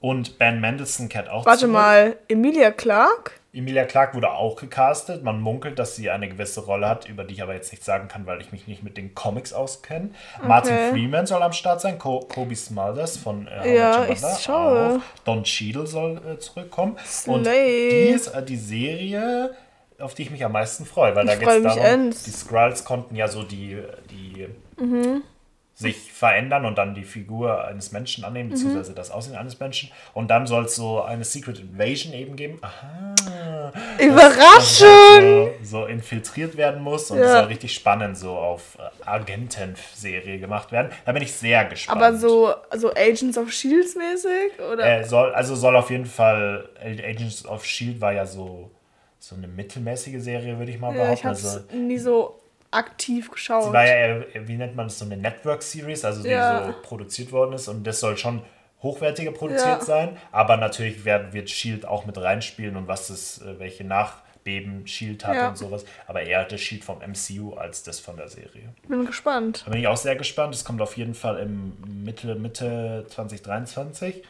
Und 0.00 0.38
Ben 0.38 0.60
Mendelsohn 0.60 1.08
kehrt 1.08 1.28
auch 1.30 1.46
Warte 1.46 1.60
zurück. 1.60 1.72
mal, 1.72 2.16
Emilia 2.28 2.70
Clark? 2.70 3.40
Emilia 3.54 3.84
Clarke 3.84 4.14
wurde 4.14 4.30
auch 4.32 4.56
gecastet. 4.56 5.22
Man 5.22 5.40
munkelt, 5.40 5.78
dass 5.78 5.96
sie 5.96 6.10
eine 6.10 6.28
gewisse 6.28 6.60
Rolle 6.64 6.88
hat, 6.88 7.08
über 7.08 7.24
die 7.24 7.34
ich 7.34 7.42
aber 7.42 7.54
jetzt 7.54 7.70
nicht 7.72 7.84
sagen 7.84 8.08
kann, 8.08 8.26
weil 8.26 8.40
ich 8.40 8.50
mich 8.52 8.66
nicht 8.66 8.82
mit 8.82 8.96
den 8.96 9.14
Comics 9.14 9.52
auskenne. 9.52 10.10
Martin 10.42 10.76
Freeman 10.90 11.26
soll 11.26 11.42
am 11.42 11.52
Start 11.52 11.80
sein. 11.80 11.98
Co 11.98 12.20
Kobe 12.20 12.56
Smulders 12.56 13.16
von 13.16 13.46
äh, 13.46 13.76
Ja, 13.76 14.06
ich 14.06 14.18
schaue. 14.42 14.96
auch. 14.96 15.24
Don 15.24 15.44
Cheadle 15.44 15.86
soll 15.86 16.20
äh, 16.26 16.38
zurückkommen. 16.38 16.96
Und 17.26 17.44
Slay. 17.44 17.90
die 18.08 18.12
ist 18.14 18.28
äh, 18.28 18.42
die 18.44 18.56
Serie, 18.56 19.54
auf 19.98 20.14
die 20.14 20.22
ich 20.22 20.30
mich 20.30 20.44
am 20.44 20.52
meisten 20.52 20.84
freue, 20.84 21.14
weil 21.14 21.24
da 21.26 21.34
Ich 21.34 21.38
geht 21.40 21.48
es 21.48 21.62
darum, 21.62 21.82
ends. 21.84 22.24
die 22.24 22.30
Skrulls 22.32 22.84
konnten 22.84 23.14
ja 23.14 23.28
so 23.28 23.42
die, 23.44 23.78
die 24.10 24.48
Mhm. 24.76 25.22
Sich 25.84 26.12
verändern 26.12 26.64
und 26.64 26.76
dann 26.78 26.94
die 26.94 27.04
Figur 27.04 27.64
eines 27.64 27.92
Menschen 27.92 28.24
annehmen, 28.24 28.48
Mhm. 28.48 28.52
beziehungsweise 28.54 28.92
das 28.94 29.10
Aussehen 29.10 29.36
eines 29.36 29.58
Menschen. 29.60 29.90
Und 30.12 30.28
dann 30.30 30.46
soll 30.46 30.64
es 30.64 30.74
so 30.76 31.02
eine 31.02 31.24
Secret 31.24 31.58
Invasion 31.60 32.12
eben 32.12 32.36
geben. 32.36 32.58
Aha. 32.62 33.14
Überraschung! 33.98 34.88
So, 35.20 35.50
so 35.62 35.86
infiltriert 35.86 36.56
werden 36.56 36.82
muss 36.82 37.10
und 37.10 37.18
Ja. 37.18 37.24
es 37.24 37.32
soll 37.32 37.44
richtig 37.44 37.74
spannend 37.74 38.16
so 38.18 38.32
auf 38.36 38.78
äh, 38.78 39.08
Agenten-Serie 39.08 40.38
gemacht 40.38 40.72
werden. 40.72 40.90
Da 41.04 41.12
bin 41.12 41.22
ich 41.22 41.32
sehr 41.32 41.64
gespannt. 41.66 42.00
Aber 42.02 42.16
so, 42.16 42.54
so 42.76 42.90
Agents 42.94 43.38
of 43.38 43.52
Shields 43.52 43.94
mäßig? 43.96 44.60
Oder? 44.72 45.00
Äh, 45.00 45.04
soll, 45.04 45.32
also 45.34 45.54
soll 45.54 45.76
auf 45.76 45.90
jeden 45.90 46.06
Fall, 46.06 46.68
Agents 46.82 47.46
of 47.46 47.64
Shield 47.64 48.00
war 48.00 48.12
ja 48.12 48.26
so, 48.26 48.70
so 49.18 49.34
eine 49.36 49.48
mittelmäßige 49.48 50.22
Serie, 50.22 50.58
würde 50.58 50.72
ich 50.72 50.78
mal 50.78 50.94
ja, 50.94 51.12
ich 51.12 51.20
behaupten. 51.22 51.28
hab's 51.28 51.44
Also, 51.44 51.76
nie 51.76 51.98
so 51.98 52.40
aktiv 52.74 53.30
geschaut. 53.30 53.64
sie 53.64 53.72
war 53.72 53.86
ja, 53.86 54.22
wie 54.46 54.56
nennt 54.56 54.74
man 54.76 54.86
das, 54.86 54.98
so 54.98 55.04
eine 55.04 55.16
Network-Series, 55.16 56.04
also 56.04 56.22
die 56.22 56.28
Ja. 56.30 56.66
so 56.66 56.74
produziert 56.82 57.32
worden 57.32 57.52
ist 57.54 57.68
und 57.68 57.84
das 57.86 58.00
soll 58.00 58.16
schon 58.16 58.42
hochwertiger 58.82 59.32
produziert 59.32 59.78
Ja. 59.78 59.84
sein, 59.84 60.16
aber 60.32 60.56
natürlich 60.56 61.04
wird, 61.04 61.32
wird 61.32 61.48
Shield 61.50 61.86
auch 61.86 62.04
mit 62.04 62.18
reinspielen 62.18 62.76
und 62.76 62.86
was 62.88 63.08
das, 63.08 63.40
äh, 63.40 63.58
welche 63.58 63.82
Nachbeben 63.84 64.86
Shield 64.86 65.24
hat 65.26 65.36
Ja. 65.36 65.48
und 65.48 65.56
sowas, 65.56 65.86
aber 66.06 66.22
eher 66.22 66.44
das 66.44 66.60
Shield 66.60 66.84
vom 66.84 67.00
MCU 67.00 67.54
als 67.54 67.82
das 67.82 67.98
von 68.00 68.16
der 68.18 68.28
Serie. 68.28 68.74
Bin 68.86 69.06
gespannt. 69.06 69.62
Da 69.64 69.70
bin 69.70 69.80
ich 69.80 69.88
auch 69.88 69.96
sehr 69.96 70.16
gespannt. 70.16 70.54
Es 70.54 70.64
kommt 70.66 70.82
auf 70.82 70.96
jeden 70.98 71.14
Fall 71.14 71.38
im 71.38 71.72
Mitte, 72.04 72.34
Mitte 72.34 73.06
2023. 73.08 74.22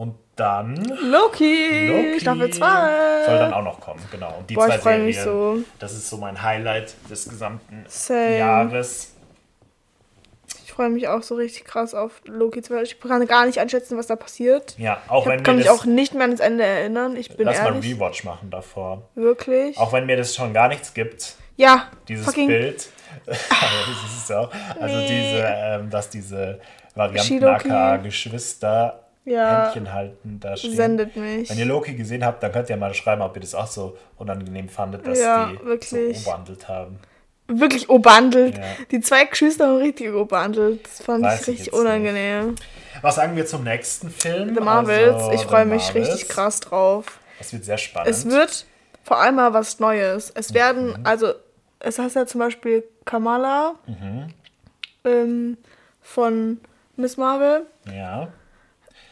Und 0.00 0.14
dann 0.34 0.76
Loki, 1.02 1.88
Loki 1.88 2.20
Staffel 2.20 2.50
2. 2.50 3.24
soll 3.26 3.38
dann 3.38 3.52
auch 3.52 3.62
noch 3.62 3.80
kommen, 3.82 4.00
genau. 4.10 4.34
Und 4.38 4.48
die 4.48 4.54
Boah, 4.54 4.66
ich 4.68 4.72
zwei 4.76 4.78
freu 4.78 4.90
Serien, 4.92 5.04
mich 5.04 5.20
so. 5.20 5.58
das 5.78 5.92
ist 5.92 6.08
so 6.08 6.16
mein 6.16 6.40
Highlight 6.42 6.94
des 7.10 7.28
gesamten 7.28 7.84
Same. 7.86 8.38
Jahres. 8.38 9.12
Ich 10.64 10.72
freue 10.72 10.88
mich 10.88 11.06
auch 11.06 11.22
so 11.22 11.34
richtig 11.34 11.66
krass 11.66 11.92
auf 11.94 12.22
Loki 12.24 12.62
2. 12.62 12.80
Ich 12.80 12.98
kann 12.98 13.26
gar 13.26 13.44
nicht 13.44 13.58
einschätzen, 13.60 13.98
was 13.98 14.06
da 14.06 14.16
passiert. 14.16 14.74
Ja, 14.78 15.02
auch 15.08 15.24
ich 15.24 15.28
wenn 15.32 15.40
hab, 15.40 15.44
kann 15.44 15.56
mir 15.56 15.62
mich 15.64 15.70
auch 15.70 15.84
nicht 15.84 16.14
mehr 16.14 16.22
ans 16.22 16.40
Ende 16.40 16.64
erinnern. 16.64 17.14
Ich 17.16 17.36
bin 17.36 17.44
lass 17.44 17.58
mal 17.58 17.66
einen 17.66 17.76
ehrlich. 17.82 17.96
Rewatch 17.96 18.24
machen 18.24 18.48
davor. 18.48 19.02
Wirklich? 19.14 19.76
Auch 19.76 19.92
wenn 19.92 20.06
mir 20.06 20.16
das 20.16 20.34
schon 20.34 20.54
gar 20.54 20.68
nichts 20.68 20.94
gibt, 20.94 21.34
ja, 21.58 21.88
dieses 22.08 22.32
Bild. 22.32 22.88
das 23.26 23.36
ist 23.38 24.24
es 24.24 24.30
auch. 24.30 24.50
Also 24.80 24.96
Nee. 24.96 25.08
diese, 25.08 25.44
ähm, 25.46 25.90
dass 25.90 26.08
diese 26.08 26.58
Varianten 26.94 27.26
Shidoki. 27.28 27.68
aka 27.70 27.96
Geschwister 27.98 29.00
Ja. 29.24 29.64
Händchen 29.66 29.92
halten 29.92 30.40
da 30.40 30.56
stehen. 30.56 30.74
sendet 30.74 31.14
mich. 31.16 31.50
Wenn 31.50 31.58
ihr 31.58 31.66
Loki 31.66 31.94
gesehen 31.94 32.24
habt, 32.24 32.42
dann 32.42 32.52
könnt 32.52 32.70
ihr 32.70 32.76
mal 32.76 32.94
schreiben, 32.94 33.22
ob 33.22 33.36
ihr 33.36 33.40
das 33.42 33.54
auch 33.54 33.66
so 33.66 33.96
unangenehm 34.16 34.68
fandet, 34.68 35.06
dass 35.06 35.18
Ja, 35.20 35.50
die 35.52 35.64
wirklich. 35.64 36.18
so 36.22 36.30
umwandelt 36.30 36.68
haben. 36.68 36.98
Wirklich 37.46 37.88
obandelt. 37.90 38.56
Ja. 38.58 38.64
Die 38.90 39.00
zwei 39.00 39.24
Geschwister 39.24 39.66
haben 39.66 39.76
richtig 39.78 40.12
obandelt. 40.14 40.84
Das 40.84 41.02
fand 41.02 41.24
Weiß 41.24 41.42
ich 41.42 41.48
ich 41.48 41.48
richtig 41.60 41.72
unangenehm. 41.72 42.54
Was 43.02 43.16
sagen 43.16 43.34
wir 43.36 43.44
zum 43.44 43.64
nächsten 43.64 44.08
Film? 44.10 44.54
The 44.54 44.60
Marvels, 44.60 45.14
Also, 45.14 45.32
ich 45.32 45.42
freue 45.42 45.64
mich 45.66 45.86
Marvels. 45.88 46.08
richtig 46.12 46.28
krass 46.28 46.60
drauf. 46.60 47.18
Das 47.38 47.52
wird 47.52 47.64
sehr 47.64 47.78
spannend. 47.78 48.08
Es 48.08 48.24
wird 48.28 48.66
vor 49.02 49.18
allem 49.20 49.34
mal 49.36 49.52
was 49.52 49.80
Neues. 49.80 50.30
Es 50.34 50.54
werden, 50.54 50.88
Mhm. 50.90 51.00
also, 51.06 51.32
es 51.80 51.98
heißt 51.98 52.14
ja 52.16 52.26
zum 52.26 52.38
Beispiel 52.38 52.84
Kamala 53.04 53.74
Mhm. 53.86 54.28
ähm, 55.04 55.56
von 56.00 56.60
Miss 56.96 57.16
Marvel. 57.16 57.66
Ja. 57.92 58.28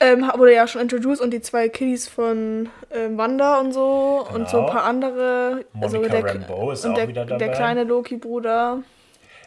Ähm, 0.00 0.30
wurde 0.36 0.54
ja 0.54 0.66
schon 0.68 0.80
introduced 0.82 1.20
und 1.20 1.32
die 1.32 1.40
zwei 1.40 1.68
Kiddies 1.68 2.06
von 2.08 2.68
ähm, 2.92 3.18
Wanda 3.18 3.58
und 3.58 3.72
so 3.72 4.24
und 4.32 4.48
so 4.48 4.58
ein 4.58 4.66
Genau. 4.66 4.72
paar 4.72 4.84
andere. 4.84 5.64
also 5.80 5.96
Monica 5.96 6.20
der, 6.20 6.34
Rambeau 6.34 6.70
ist 6.70 6.84
und 6.84 6.92
auch 6.92 6.94
der, 6.96 7.08
wieder 7.08 7.24
der 7.24 7.38
dabei. 7.38 7.52
kleine 7.52 7.84
Loki-Bruder. 7.84 8.82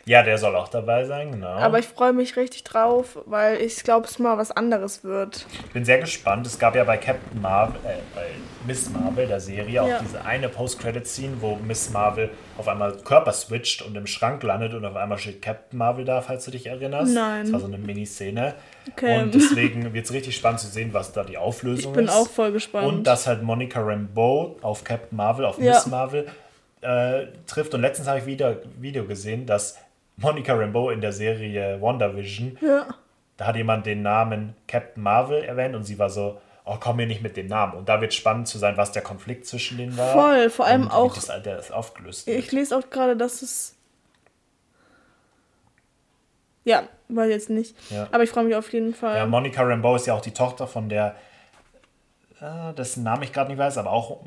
Ja, 0.06 0.24
der 0.24 0.38
soll 0.38 0.56
auch 0.56 0.68
dabei 0.68 1.06
sein, 1.06 1.32
genau. 1.32 1.48
Aber 1.54 1.80
ich 1.80 1.86
freue 1.88 2.14
mich 2.14 2.36
richtig 2.36 2.64
drauf, 2.64 3.20
weil 3.26 3.62
ich 3.62 3.84
glaube, 3.84 4.08
es 4.08 4.18
mal 4.20 4.38
was 4.38 4.52
anderes 4.52 5.04
wird. 5.04 5.46
Ich 5.66 5.72
bin 5.72 5.86
sehr 5.86 6.00
gespannt. 6.00 6.46
Es 6.48 6.58
gab 6.58 6.76
ja 6.76 6.84
bei 6.84 6.98
Captain 6.98 7.42
Marvel, 7.42 7.76
äh, 7.86 7.98
bei 8.16 8.26
Miss 8.66 8.90
Marvel, 8.90 9.28
der 9.28 9.40
Serie, 9.40 9.82
auch 9.82 9.88
Ja. 9.88 10.00
diese 10.02 10.24
eine 10.26 10.50
Post-Credit-Scene, 10.50 11.34
wo 11.40 11.56
Miss 11.56 11.90
Marvel 11.92 12.30
auf 12.58 12.68
einmal 12.68 12.98
Körper 12.98 13.32
switcht 13.32 13.82
und 13.82 13.96
im 13.96 14.06
Schrank 14.08 14.44
landet 14.44 14.74
und 14.74 14.86
auf 14.86 14.96
einmal 14.96 15.18
steht 15.18 15.42
Captain 15.42 15.78
Marvel 15.78 16.06
da, 16.06 16.22
falls 16.22 16.46
du 16.46 16.52
dich 16.52 16.68
erinnerst. 16.68 17.14
Nein. 17.14 17.44
Das 17.44 17.54
war 17.54 17.60
so 17.60 17.68
eine 17.68 17.78
Miniszene. 17.78 18.54
Okay. 18.92 19.22
Und 19.22 19.34
deswegen 19.36 19.94
wird 19.94 20.06
es 20.06 20.14
richtig 20.14 20.36
spannend 20.36 20.60
zu 20.60 20.68
sehen, 20.68 20.94
was 20.94 21.12
da 21.14 21.24
die 21.24 21.38
Auflösung 21.38 21.92
Ich 21.92 21.96
bin 21.98 22.06
ist. 22.06 22.14
auch 22.16 22.28
voll 22.30 22.52
gespannt. 22.52 22.88
Und 22.88 23.04
dass 23.06 23.28
halt 23.28 23.42
Monica 23.44 23.80
Rambeau 23.82 24.58
auf 24.62 24.84
Captain 24.84 25.16
Marvel, 25.18 25.46
auf 25.46 25.58
Ja. 25.60 25.74
Miss 25.74 25.86
Marvel 25.88 26.28
äh, 26.82 27.28
trifft. 27.48 27.74
Und 27.76 27.82
letztens 27.82 28.08
habe 28.08 28.20
ich 28.20 28.26
wieder 28.26 28.58
Video 28.80 29.06
gesehen, 29.06 29.46
dass 29.46 29.78
Monica 30.18 30.54
Rambeau 30.54 30.90
in 30.90 31.02
der 31.02 31.14
Serie 31.14 31.82
WandaVision 31.82 32.58
ja. 32.62 32.88
da 33.38 33.46
hat 33.48 33.56
jemand 33.56 33.86
den 33.86 34.02
Namen 34.02 34.56
Captain 34.68 35.02
Marvel 35.02 35.44
erwähnt 35.44 35.76
und 35.76 35.84
sie 35.84 35.98
war 35.98 36.10
so, 36.10 36.40
oh, 36.66 36.78
komm 36.80 36.98
mir 36.98 37.08
nicht 37.08 37.22
mit 37.22 37.38
dem 37.38 37.48
Namen. 37.48 37.74
Und 37.74 37.90
da 37.90 38.02
wird 38.02 38.14
spannend 38.14 38.48
zu 38.48 38.58
sein, 38.58 38.78
was 38.78 38.92
der 38.92 39.02
Konflikt 39.02 39.46
zwischen 39.48 39.78
denen 39.78 39.98
war. 39.98 40.14
Voll, 40.14 40.50
vor 40.50 40.66
allem 40.66 40.84
und 40.84 40.92
auch- 40.92 41.12
Wie 41.16 41.20
das, 41.20 41.28
der 41.28 41.56
das 41.56 41.72
aufgelöst 41.72 42.28
wird. 42.28 42.38
Ich 42.38 42.52
lese 42.52 42.78
auch 42.78 42.90
gerade, 42.90 43.18
dass 43.18 43.42
es. 43.42 43.76
Ja, 46.64 46.84
weiß 47.10 47.30
jetzt 47.30 47.50
nicht. 47.50 47.76
Ja. 47.90 48.08
Aber 48.12 48.24
ich 48.24 48.30
freue 48.30 48.44
mich 48.44 48.56
auf 48.56 48.72
jeden 48.72 48.94
Fall. 48.94 49.18
Ja, 49.18 49.26
Monica 49.26 49.64
Rambeau 49.64 49.96
ist 49.96 50.06
ja 50.06 50.14
auch 50.14 50.22
die 50.22 50.34
Tochter 50.34 50.68
von 50.68 50.90
der, 50.90 51.16
äh, 52.40 52.74
dessen 52.76 53.04
Namen 53.04 53.24
ich 53.24 53.34
gerade 53.34 53.50
nicht 53.50 53.58
weiß, 53.58 53.80
aber 53.80 53.92
auch 53.92 54.20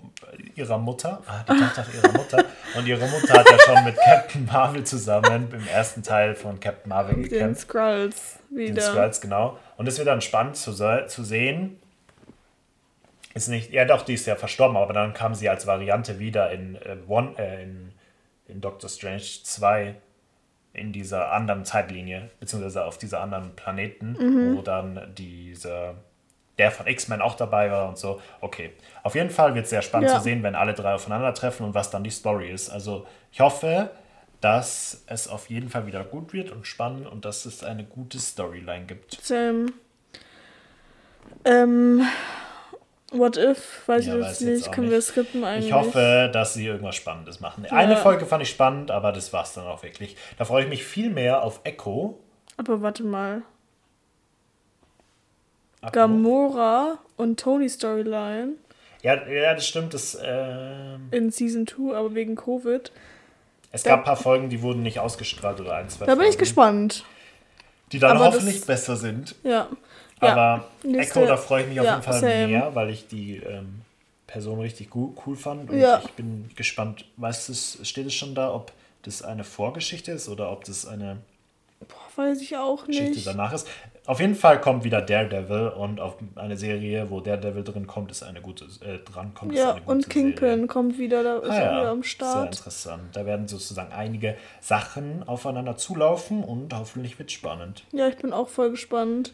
ihrer 0.56 0.78
Mutter. 0.78 1.22
Ah, 1.26 1.44
die 1.48 1.56
Tochter 1.56 1.86
ihrer 1.94 2.12
Mutter. 2.12 2.44
Und 2.76 2.86
ihre 2.86 3.06
Mutter 3.06 3.34
hat 3.34 3.48
ja 3.50 3.58
schon 3.58 3.84
mit 3.84 3.96
Captain 3.96 4.44
Marvel 4.46 4.84
zusammen 4.84 5.48
im 5.52 5.66
ersten 5.68 6.02
Teil 6.02 6.34
von 6.34 6.58
Captain 6.60 6.88
Marvel 6.88 7.14
den 7.14 7.22
gekämpft. 7.24 7.62
Skrulls 7.62 8.38
Den 8.50 8.56
wieder. 8.58 8.82
Skrulls, 8.82 9.20
genau. 9.20 9.58
Und 9.76 9.86
es 9.86 9.98
wird 9.98 10.08
dann 10.08 10.20
spannend 10.20 10.56
zu, 10.56 10.72
zu 10.72 11.24
sehen. 11.24 11.78
Ist 13.34 13.48
nicht, 13.48 13.72
ja 13.72 13.84
doch, 13.84 14.02
die 14.02 14.14
ist 14.14 14.26
ja 14.26 14.36
verstorben, 14.36 14.76
aber 14.76 14.92
dann 14.92 15.12
kam 15.12 15.34
sie 15.34 15.48
als 15.48 15.66
Variante 15.66 16.18
wieder 16.18 16.50
in, 16.52 16.76
äh, 16.76 16.96
One, 17.08 17.34
äh, 17.36 17.64
in, 17.64 17.92
in 18.46 18.60
Doctor 18.60 18.88
Strange 18.88 19.22
2 19.42 19.96
in 20.72 20.92
dieser 20.92 21.32
anderen 21.32 21.64
Zeitlinie, 21.64 22.30
beziehungsweise 22.40 22.84
auf 22.84 22.98
dieser 22.98 23.20
anderen 23.20 23.54
Planeten, 23.56 24.16
Mhm. 24.18 24.56
wo 24.56 24.62
dann 24.62 25.12
dieser, 25.16 25.94
der 26.58 26.70
von 26.70 26.86
X-Men 26.86 27.20
auch 27.20 27.34
dabei 27.34 27.70
war 27.70 27.88
und 27.88 27.98
so. 27.98 28.20
Okay. 28.40 28.72
Auf 29.02 29.14
jeden 29.14 29.30
Fall 29.30 29.54
wird 29.54 29.64
es 29.64 29.70
sehr 29.70 29.82
spannend 29.82 30.10
Ja. 30.10 30.16
zu 30.18 30.22
sehen, 30.22 30.42
wenn 30.42 30.54
alle 30.54 30.74
drei 30.74 30.94
aufeinandertreffen 30.94 31.66
und 31.66 31.74
was 31.74 31.90
dann 31.90 32.04
die 32.04 32.10
Story 32.10 32.50
ist. 32.50 32.70
Also 32.70 33.06
ich 33.32 33.40
hoffe, 33.40 33.90
dass 34.40 35.02
es 35.06 35.26
auf 35.28 35.48
jeden 35.50 35.68
Fall 35.70 35.86
wieder 35.86 36.04
gut 36.04 36.32
wird 36.32 36.50
und 36.50 36.66
spannend 36.66 37.06
und 37.06 37.24
dass 37.24 37.44
es 37.46 37.64
eine 37.64 37.84
gute 37.84 38.18
Storyline 38.18 38.84
gibt. 38.84 39.18
Same. 39.22 39.66
Ähm, 41.44 42.02
what 43.10 43.36
if? 43.36 43.82
Weiß 43.86 44.06
Ja, 44.06 44.16
ich 44.16 44.20
weiß 44.22 44.40
nicht. 44.42 44.72
Können 44.72 44.88
nicht. 44.88 44.94
wir 44.96 45.02
skippen 45.02 45.44
eigentlich? 45.44 45.66
Ich 45.68 45.72
hoffe, 45.72 46.30
dass 46.32 46.54
sie 46.54 46.66
irgendwas 46.66 46.94
Spannendes 46.96 47.40
machen. 47.40 47.66
Eine 47.70 47.92
Ja. 47.94 47.98
Folge 47.98 48.26
fand 48.26 48.42
ich 48.42 48.50
spannend, 48.50 48.90
aber 48.90 49.12
das 49.12 49.32
war 49.32 49.42
es 49.44 49.52
dann 49.54 49.66
auch 49.66 49.82
wirklich. 49.82 50.16
Da 50.38 50.44
freue 50.44 50.64
ich 50.64 50.68
mich 50.68 50.84
viel 50.84 51.10
mehr 51.10 51.42
auf 51.42 51.60
Echo. 51.64 52.18
Aber 52.56 52.82
warte 52.82 53.02
mal. 53.02 53.42
Gamora 55.92 56.98
und 57.16 57.38
Tony 57.40 57.68
Storyline 57.68 58.52
Ja, 59.02 59.26
ja, 59.28 59.54
das 59.54 59.66
stimmt. 59.66 59.94
Das, 59.94 60.16
ähm, 60.22 61.08
in 61.10 61.30
Season 61.30 61.66
2, 61.66 61.94
aber 61.96 62.14
wegen 62.14 62.36
Covid. 62.36 62.90
es 63.72 63.82
gab 63.82 64.00
ein 64.00 64.04
paar 64.04 64.16
Folgen, 64.16 64.48
die 64.48 64.62
wurden 64.62 64.82
nicht 64.82 64.98
ausgestrahlt 65.00 65.60
oder 65.60 65.74
ein, 65.76 65.88
zwei 65.88 66.06
Da 66.06 66.14
bin 66.14 66.22
ich 66.22 66.28
Folgen, 66.30 66.38
gespannt. 66.38 67.04
Die 67.92 67.98
dann 67.98 68.16
Aber 68.16 68.26
das- 68.26 68.34
hoffentlich 68.36 68.64
besser 68.64 68.96
sind. 68.96 69.34
Ja. 69.44 69.68
Ja. 70.22 70.28
Aber 70.32 70.64
Nächste- 70.82 71.20
Echo, 71.20 71.28
da 71.28 71.36
freue 71.36 71.62
ich 71.64 71.68
mich 71.68 71.80
auf 71.80 71.86
ja, 71.86 71.92
jeden 71.92 72.02
Fall 72.02 72.20
same. 72.20 72.46
mehr, 72.48 72.74
weil 72.74 72.90
ich 72.90 73.06
die 73.08 73.36
ähm, 73.36 73.82
Person 74.26 74.60
richtig 74.60 74.88
cool 74.94 75.36
fand. 75.36 75.68
Und 75.70 75.78
Ja. 75.78 76.00
ich 76.04 76.10
bin 76.12 76.48
gespannt, 76.56 77.04
weißt 77.18 77.48
du, 77.50 77.84
steht 77.84 78.06
es 78.06 78.14
schon 78.14 78.34
da, 78.34 78.52
ob 78.54 78.72
das 79.02 79.22
eine 79.22 79.44
Vorgeschichte 79.44 80.12
ist 80.12 80.28
oder 80.28 80.50
ob 80.50 80.64
das 80.64 80.86
eine 80.86 81.18
Boah, 81.80 82.24
weiß 82.24 82.40
ich 82.40 82.56
auch 82.56 82.86
Geschichte 82.86 83.10
nicht. 83.10 83.26
danach 83.26 83.52
ist. 83.52 83.66
Auf 84.06 84.20
jeden 84.20 84.34
Fall 84.34 84.60
kommt 84.60 84.84
wieder 84.84 85.00
Daredevil 85.00 85.68
und 85.68 85.98
auf 85.98 86.16
eine 86.36 86.58
Serie, 86.58 87.08
wo 87.10 87.20
Daredevil 87.20 87.64
drin 87.64 87.86
kommt, 87.86 88.10
ist 88.10 88.22
eine 88.22 88.42
gute, 88.42 88.66
äh, 88.84 88.98
dran 88.98 89.32
kommt, 89.32 89.52
ist 89.54 89.58
Ja, 89.60 89.70
eine 89.72 89.80
gute 89.80 89.90
und 89.92 90.10
Kingpin 90.10 90.48
Serie. 90.48 90.66
kommt 90.66 90.98
wieder, 90.98 91.22
da 91.22 91.38
ist 91.38 91.48
Ah, 91.50 91.54
er 91.56 91.64
ja. 91.72 91.80
wieder 91.80 91.90
am 91.90 92.02
Sehr 92.02 92.08
Start. 92.10 92.54
interessant. 92.56 93.16
Da 93.16 93.24
werden 93.24 93.48
sozusagen 93.48 93.92
einige 93.94 94.36
Sachen 94.60 95.26
aufeinander 95.26 95.76
zulaufen 95.78 96.44
und 96.44 96.74
hoffentlich 96.74 97.18
wird 97.18 97.32
spannend. 97.32 97.84
Ja, 97.92 98.06
ich 98.08 98.16
bin 98.18 98.34
auch 98.34 98.48
voll 98.48 98.70
gespannt. 98.70 99.32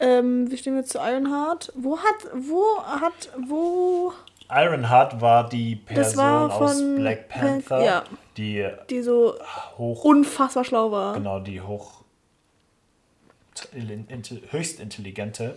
Ähm, 0.00 0.50
wie 0.50 0.56
stehen 0.56 0.74
wir 0.74 0.84
zu 0.84 0.98
Ironheart? 0.98 1.72
Wo 1.74 1.98
hat, 1.98 2.30
wo 2.34 2.62
hat, 2.84 3.30
wo 3.48 4.12
Ironheart 4.50 5.20
war 5.20 5.46
die 5.48 5.76
Person 5.76 6.16
war 6.24 6.54
aus 6.60 6.80
Black 6.96 7.28
Pan- 7.28 7.62
Panther, 7.62 7.84
ja. 7.84 8.04
die 8.38 8.66
die 8.88 9.02
so 9.02 9.34
hoch, 9.76 10.04
unfassbar 10.04 10.64
schlau 10.64 10.90
war? 10.90 11.12
genau, 11.14 11.40
die 11.40 11.60
hoch 11.60 11.98
höchst 14.50 14.80
intelligente, 14.80 15.56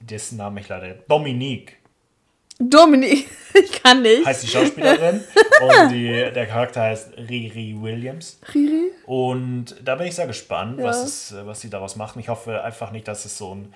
dessen 0.00 0.36
Name 0.38 0.60
ich 0.60 0.68
leider 0.68 0.94
Dominique 1.08 1.76
Dominik, 2.60 3.28
ich 3.54 3.82
kann 3.82 4.02
nicht. 4.02 4.26
heißt 4.26 4.42
die 4.42 4.48
Schauspielerin 4.48 5.22
und 5.60 5.92
die, 5.92 6.08
der 6.34 6.46
Charakter 6.46 6.82
heißt 6.82 7.16
Riri 7.16 7.76
Williams. 7.78 8.40
Riri? 8.52 8.90
Und 9.06 9.76
da 9.84 9.94
bin 9.94 10.08
ich 10.08 10.16
sehr 10.16 10.26
gespannt, 10.26 10.78
Ja. 10.80 10.86
was, 10.86 11.04
es, 11.04 11.34
was 11.46 11.60
sie 11.60 11.70
daraus 11.70 11.94
machen. 11.94 12.18
Ich 12.18 12.28
hoffe 12.28 12.62
einfach 12.64 12.90
nicht, 12.90 13.06
dass 13.06 13.24
es 13.24 13.38
so 13.38 13.54
ein, 13.54 13.72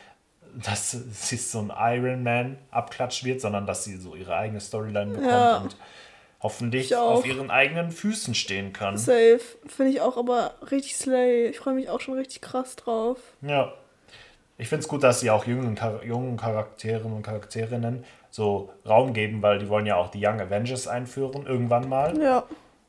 dass 0.55 0.91
sie 1.13 1.37
so 1.37 1.61
ein 1.61 1.73
Iron 1.97 2.25
Man 2.25 2.59
Abklatsch 2.73 3.23
wird, 3.23 3.41
sondern 3.41 3.67
dass 3.67 3.85
sie 3.85 3.97
so 3.99 4.17
ihre 4.17 4.35
eigene 4.35 4.61
Storyline 4.61 5.13
bekommt 5.13 5.31
Ja. 5.31 5.57
und 5.59 5.77
hoffentlich 6.43 6.95
auf 6.97 7.25
ihren 7.25 7.51
eigenen 7.51 7.91
Füßen 7.91 8.35
stehen 8.35 8.73
kann. 8.73 8.97
Safe. 8.97 9.41
Finde 9.67 9.93
ich 9.93 10.01
auch 10.01 10.17
aber 10.17 10.55
richtig 10.71 10.97
slay. 10.97 11.47
Ich 11.47 11.59
freue 11.59 11.75
mich 11.75 11.89
auch 11.89 12.01
schon 12.01 12.15
richtig 12.15 12.43
krass 12.43 12.77
drauf. 12.77 13.19
Ja. 13.43 13.73
Ich 14.59 14.69
finde 14.69 14.83
es 14.83 14.89
gut, 14.89 15.03
dass 15.03 15.21
sie 15.21 15.31
auch 15.31 15.47
jungen, 15.47 15.79
jungen 16.05 16.37
Charakteren 16.37 17.13
und 17.13 17.23
Charakterinnen 17.23 18.05
so 18.31 18.71
Raum 18.87 19.13
geben, 19.13 19.43
weil 19.43 19.59
die 19.59 19.69
wollen 19.69 19.87
ja 19.87 19.97
auch 19.97 20.11
die 20.11 20.25
Young 20.25 20.41
Avengers 20.41 20.89
einführen, 20.89 21.47
irgendwann 21.47 21.89
mal. 21.89 22.21
Ja. 22.21 22.45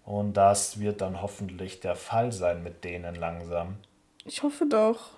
Und 0.06 0.34
das 0.34 0.80
wird 0.80 1.02
dann 1.02 1.22
hoffentlich 1.22 1.80
der 1.80 1.96
Fall 1.96 2.32
sein 2.32 2.64
mit 2.64 2.84
denen 2.84 3.16
langsam. 3.16 3.78
Ich 4.26 4.44
hoffe 4.44 4.66
doch. 4.70 5.12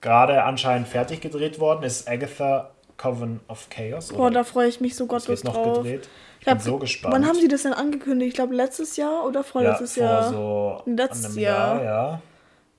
Gerade 0.00 0.44
anscheinend 0.44 0.88
fertig 0.88 1.20
gedreht 1.20 1.58
worden 1.58 1.82
ist 1.82 2.08
Agatha 2.08 2.70
Coven 2.96 3.40
of 3.48 3.68
Chaos. 3.70 4.12
Boah, 4.12 4.30
da 4.30 4.44
freue 4.44 4.68
ich 4.68 4.80
mich 4.80 4.94
so 4.94 5.06
gottlos 5.06 5.44
wird 5.44 5.44
noch 5.44 5.62
drauf. 5.62 5.82
gedreht. 5.82 6.08
Ich 6.40 6.46
bin 6.46 6.58
so 6.60 6.78
gespannt. 6.78 7.14
Wann 7.14 7.26
haben 7.26 7.38
sie 7.38 7.48
das 7.48 7.62
denn 7.62 7.72
angekündigt? 7.72 8.28
Ich 8.30 8.34
glaube 8.34 8.54
letztes 8.54 8.96
Jahr 8.96 9.24
oder 9.26 9.40
ja, 9.40 9.44
vorletztes 9.44 9.94
vor 9.94 10.02
Jahr. 10.04 10.30
so 10.32 10.82
Letztes 10.86 11.36
Jahr. 11.36 11.82
Jahr, 11.82 11.84
ja. 11.84 12.22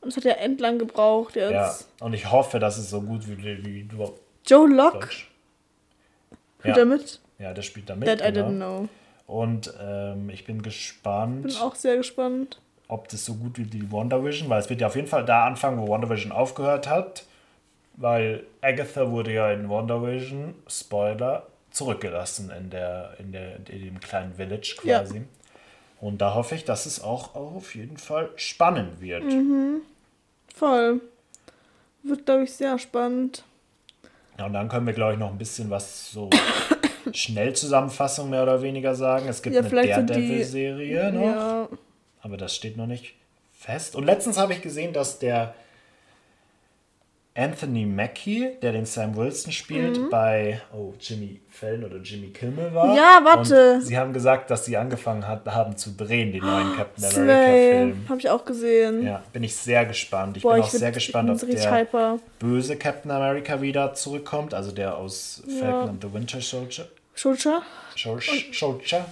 Und 0.01 0.09
es 0.09 0.17
hat 0.17 0.23
ja 0.23 0.31
endlang 0.33 0.79
gebraucht 0.79 1.35
jetzt. 1.35 1.51
ja. 1.51 1.75
Und 2.05 2.13
ich 2.13 2.31
hoffe, 2.31 2.59
dass 2.59 2.77
es 2.77 2.89
so 2.89 3.01
gut 3.01 3.27
wie, 3.27 3.65
wie 3.65 3.83
du 3.83 4.13
Joe 4.45 4.67
Locke 4.69 4.99
Deutsch. 4.99 5.29
spielt 6.59 6.75
Ja. 6.77 6.81
er 6.83 6.85
mit. 6.85 7.19
Ja, 7.37 7.53
der 7.53 7.61
spielt 7.61 7.89
da 7.89 7.95
mit. 7.95 8.07
That 8.07 8.21
I 8.21 8.31
genau. 8.33 8.47
didn't 8.47 8.55
know. 8.55 8.89
Und 9.27 9.73
ähm, 9.81 10.29
ich 10.29 10.45
bin 10.45 10.61
gespannt. 10.61 11.43
Bin 11.43 11.55
auch 11.57 11.75
sehr 11.75 11.97
gespannt. 11.97 12.59
ob 12.87 13.07
das 13.09 13.25
so 13.25 13.35
gut 13.35 13.57
wie 13.59 13.63
die 13.65 13.91
WandaVision, 13.91 14.49
weil 14.49 14.59
es 14.59 14.69
wird 14.69 14.81
ja 14.81 14.87
auf 14.87 14.95
jeden 14.95 15.07
Fall 15.07 15.23
da 15.25 15.45
anfangen, 15.45 15.79
wo 15.79 15.87
WandaVision 15.89 16.31
aufgehört 16.31 16.89
hat, 16.89 17.25
weil 17.97 18.43
Agatha 18.61 19.11
wurde 19.11 19.31
ja 19.33 19.51
in 19.51 19.69
WandaVision, 19.69 20.55
Spoiler, 20.67 21.45
zurückgelassen 21.71 22.51
in, 22.51 22.69
der, 22.69 23.15
in, 23.19 23.31
der, 23.31 23.55
in 23.55 23.85
dem 23.85 23.99
kleinen 23.99 24.33
Village 24.33 24.75
quasi. 24.77 25.17
Ja. 25.17 25.23
Und 26.01 26.19
da 26.19 26.33
hoffe 26.33 26.55
ich, 26.55 26.65
dass 26.65 26.85
es 26.85 27.01
auch 27.01 27.35
auf 27.35 27.75
jeden 27.75 27.97
Fall 27.97 28.29
spannend 28.35 29.01
wird. 29.01 29.23
Mhm. 29.23 29.81
Voll. 30.55 31.01
Wird, 32.03 32.25
glaube 32.25 32.43
ich, 32.43 32.53
sehr 32.53 32.79
spannend. 32.79 33.43
Ja, 34.37 34.45
und 34.45 34.53
dann 34.53 34.69
können 34.69 34.85
wir, 34.85 34.93
glaube 34.93 35.13
ich, 35.13 35.19
noch 35.19 35.31
ein 35.31 35.37
bisschen 35.37 35.69
was 35.69 36.11
so 36.11 36.29
Schnellzusammenfassung 37.11 38.29
mehr 38.29 38.43
oder 38.43 38.61
weniger 38.61 38.95
sagen. 38.95 39.27
Es 39.27 39.41
gibt 39.41 39.55
ja, 39.55 39.61
eine 39.61 40.05
Daredevil-Serie 40.05 41.11
noch. 41.11 41.21
Ja. 41.21 41.69
Aber 42.21 42.37
das 42.37 42.55
steht 42.55 42.77
noch 42.77 42.87
nicht 42.87 43.15
fest. 43.51 43.95
Und 43.95 44.05
letztens 44.05 44.37
habe 44.37 44.53
ich 44.53 44.61
gesehen, 44.61 44.93
dass 44.93 45.19
der 45.19 45.53
Anthony 47.39 47.85
Mackie, 47.85 48.57
der 48.61 48.73
den 48.73 48.85
Sam 48.85 49.15
Wilson 49.15 49.53
spielt, 49.53 49.97
mhm. 49.97 50.09
bei 50.09 50.61
oh, 50.73 50.93
Jimmy 50.99 51.39
Fallon 51.49 51.85
oder 51.85 51.97
Jimmy 51.97 52.27
Kimmel 52.27 52.73
war. 52.73 52.93
Ja, 52.95 53.21
warte. 53.23 53.75
Und 53.75 53.81
sie 53.83 53.97
haben 53.97 54.11
gesagt, 54.11 54.51
dass 54.51 54.65
sie 54.65 54.75
angefangen 54.75 55.25
hat, 55.25 55.45
haben 55.45 55.77
zu 55.77 55.91
drehen, 55.95 56.33
den 56.33 56.43
neuen 56.43 56.75
Captain 56.75 57.05
America-Film. 57.05 58.05
Habe 58.09 58.19
ich 58.19 58.29
auch 58.29 58.43
gesehen. 58.43 59.05
Ja, 59.05 59.23
bin 59.31 59.43
ich 59.43 59.55
sehr 59.55 59.85
gespannt. 59.85 60.35
Ich 60.35 60.43
Boah, 60.43 60.55
bin 60.55 60.63
auch 60.63 60.73
ich 60.73 60.79
sehr 60.79 60.91
gespannt, 60.91 61.29
ob 61.29 61.49
der 61.49 61.71
hyper. 61.79 62.19
böse 62.39 62.75
Captain 62.75 63.11
America 63.11 63.61
wieder 63.61 63.93
zurückkommt, 63.93 64.53
also 64.53 64.71
der 64.71 64.97
aus 64.97 65.41
ja. 65.47 65.59
Falcon 65.59 65.89
and 65.89 66.03
the 66.03 66.13
Winter 66.13 66.41
Soldier. 66.41 66.87
Soldier? 67.15 67.61
Soldier. 67.95 69.05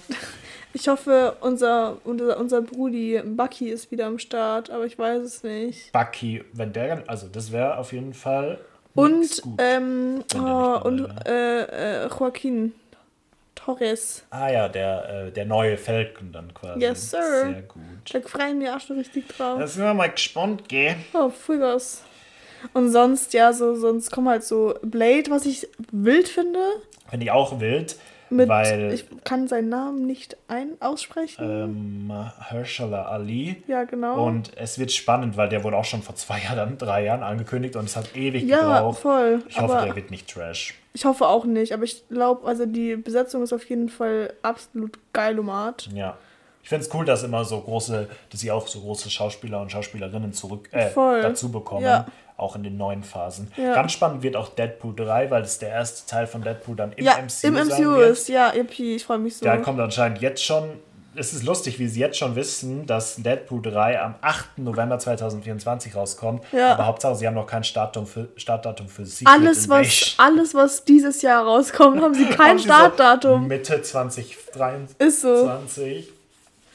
Ich 0.80 0.86
hoffe, 0.86 1.36
unser, 1.40 1.96
unser, 2.04 2.38
unser 2.38 2.62
Brudi 2.62 3.20
Bucky 3.24 3.68
ist 3.68 3.90
wieder 3.90 4.06
am 4.06 4.20
Start, 4.20 4.70
aber 4.70 4.86
ich 4.86 4.96
weiß 4.96 5.22
es 5.22 5.42
nicht. 5.42 5.90
Bucky, 5.92 6.44
wenn 6.52 6.72
der, 6.72 7.02
also 7.08 7.26
das 7.26 7.50
wäre 7.50 7.78
auf 7.78 7.92
jeden 7.92 8.14
Fall. 8.14 8.60
Und, 8.94 9.42
gut, 9.42 9.54
ähm, 9.58 10.22
oh, 10.36 10.80
und 10.84 11.08
äh, 11.26 12.04
äh, 12.04 12.08
Joaquin 12.08 12.74
Torres. 13.56 14.22
Ah 14.30 14.50
ja, 14.50 14.68
der, 14.68 15.26
äh, 15.26 15.32
der 15.32 15.46
neue 15.46 15.76
Falcon 15.76 16.30
dann 16.30 16.54
quasi. 16.54 16.78
Yes, 16.80 17.10
sir. 17.10 17.42
Sehr 17.42 17.62
gut. 17.62 17.82
Da 18.12 18.20
freuen 18.20 18.60
wir 18.60 18.76
auch 18.76 18.80
schon 18.80 18.98
richtig 18.98 19.26
drauf. 19.36 19.58
Da 19.58 19.66
sind 19.66 19.82
wir 19.82 19.94
mal 19.94 20.12
gespannt, 20.12 20.68
gell? 20.68 20.94
Oh, 21.12 21.28
Vollgas. 21.28 22.04
Und 22.72 22.92
sonst, 22.92 23.34
ja, 23.34 23.52
so, 23.52 23.74
sonst 23.74 24.12
kommen 24.12 24.28
halt 24.28 24.44
so 24.44 24.74
Blade, 24.82 25.28
was 25.28 25.44
ich 25.44 25.66
wild 25.90 26.28
finde. 26.28 26.60
Finde 27.10 27.24
ich 27.24 27.32
auch 27.32 27.58
wild. 27.58 27.96
Mit, 28.30 28.48
weil, 28.48 28.92
ich 28.92 29.06
kann 29.24 29.48
seinen 29.48 29.68
Namen 29.68 30.06
nicht 30.06 30.36
ein 30.48 30.70
aussprechen. 30.80 31.42
Ähm, 31.42 32.12
Hershala 32.48 33.06
Ali. 33.06 33.62
Ja, 33.66 33.84
genau. 33.84 34.24
Und 34.26 34.50
es 34.56 34.78
wird 34.78 34.92
spannend, 34.92 35.36
weil 35.36 35.48
der 35.48 35.64
wurde 35.64 35.76
auch 35.76 35.84
schon 35.84 36.02
vor 36.02 36.14
zwei 36.14 36.40
Jahren, 36.40 36.78
drei 36.78 37.04
Jahren 37.04 37.22
angekündigt 37.22 37.76
und 37.76 37.86
es 37.86 37.96
hat 37.96 38.16
ewig 38.16 38.44
ja, 38.44 38.60
gebraucht. 38.60 39.00
voll. 39.00 39.42
Ich 39.48 39.60
hoffe, 39.60 39.84
der 39.84 39.96
wird 39.96 40.10
nicht 40.10 40.28
Trash. 40.32 40.74
Ich 40.92 41.04
hoffe 41.04 41.26
auch 41.26 41.44
nicht, 41.44 41.72
aber 41.72 41.84
ich 41.84 42.06
glaube, 42.08 42.46
also 42.46 42.66
die 42.66 42.96
Besetzung 42.96 43.42
ist 43.42 43.52
auf 43.52 43.68
jeden 43.68 43.88
Fall 43.88 44.32
absolut 44.42 44.98
geilomat. 45.12 45.88
Ja. 45.94 46.16
Ich 46.62 46.68
finde 46.68 46.84
es 46.84 46.92
cool, 46.92 47.04
dass 47.04 47.22
immer 47.22 47.44
so 47.44 47.60
große, 47.60 48.08
dass 48.28 48.40
sie 48.40 48.50
auch 48.50 48.66
so 48.66 48.80
große 48.80 49.08
Schauspieler 49.08 49.62
und 49.62 49.72
Schauspielerinnen 49.72 50.34
zurück 50.34 50.68
äh, 50.72 50.90
dazu 50.94 51.50
bekommen. 51.50 51.84
Ja 51.84 52.06
auch 52.38 52.54
in 52.54 52.62
den 52.62 52.76
neuen 52.76 53.02
Phasen. 53.02 53.50
Ja. 53.56 53.74
Ganz 53.74 53.92
spannend 53.92 54.22
wird 54.22 54.36
auch 54.36 54.48
Deadpool 54.48 54.94
3, 54.94 55.30
weil 55.30 55.42
das 55.42 55.58
der 55.58 55.70
erste 55.70 56.08
Teil 56.08 56.26
von 56.26 56.40
Deadpool 56.40 56.76
dann 56.76 56.92
im 56.92 57.04
ja, 57.04 57.18
MCU, 57.18 57.46
im 57.48 57.54
MCU 57.54 57.94
ist. 57.96 58.28
Ja, 58.28 58.52
EP, 58.54 58.78
ich 58.78 59.04
freue 59.04 59.18
mich 59.18 59.36
so. 59.36 59.44
Da 59.44 59.56
kommt 59.56 59.80
anscheinend 59.80 60.20
jetzt 60.20 60.44
schon, 60.44 60.70
es 61.16 61.32
ist 61.32 61.42
lustig, 61.42 61.80
wie 61.80 61.88
sie 61.88 61.98
jetzt 61.98 62.16
schon 62.16 62.36
wissen, 62.36 62.86
dass 62.86 63.16
Deadpool 63.16 63.60
3 63.60 64.00
am 64.00 64.14
8. 64.20 64.58
November 64.58 65.00
2024 65.00 65.96
rauskommt. 65.96 66.44
Ja. 66.52 66.74
Aber 66.74 66.86
Hauptsache, 66.86 67.16
sie 67.16 67.26
haben 67.26 67.34
noch 67.34 67.48
kein 67.48 67.64
Startdatum 67.64 68.06
für, 68.06 68.28
Startdatum 68.36 68.88
für 68.88 69.04
Secret 69.04 69.34
alles 69.34 69.68
was, 69.68 70.14
alles, 70.18 70.54
was 70.54 70.84
dieses 70.84 71.20
Jahr 71.22 71.44
rauskommt, 71.44 72.00
haben 72.00 72.14
sie 72.14 72.26
kein 72.26 72.50
haben 72.50 72.58
Startdatum. 72.60 73.42
So 73.42 73.48
Mitte 73.48 73.82
2023. 73.82 74.96
Ist 75.00 75.22
so. 75.22 75.50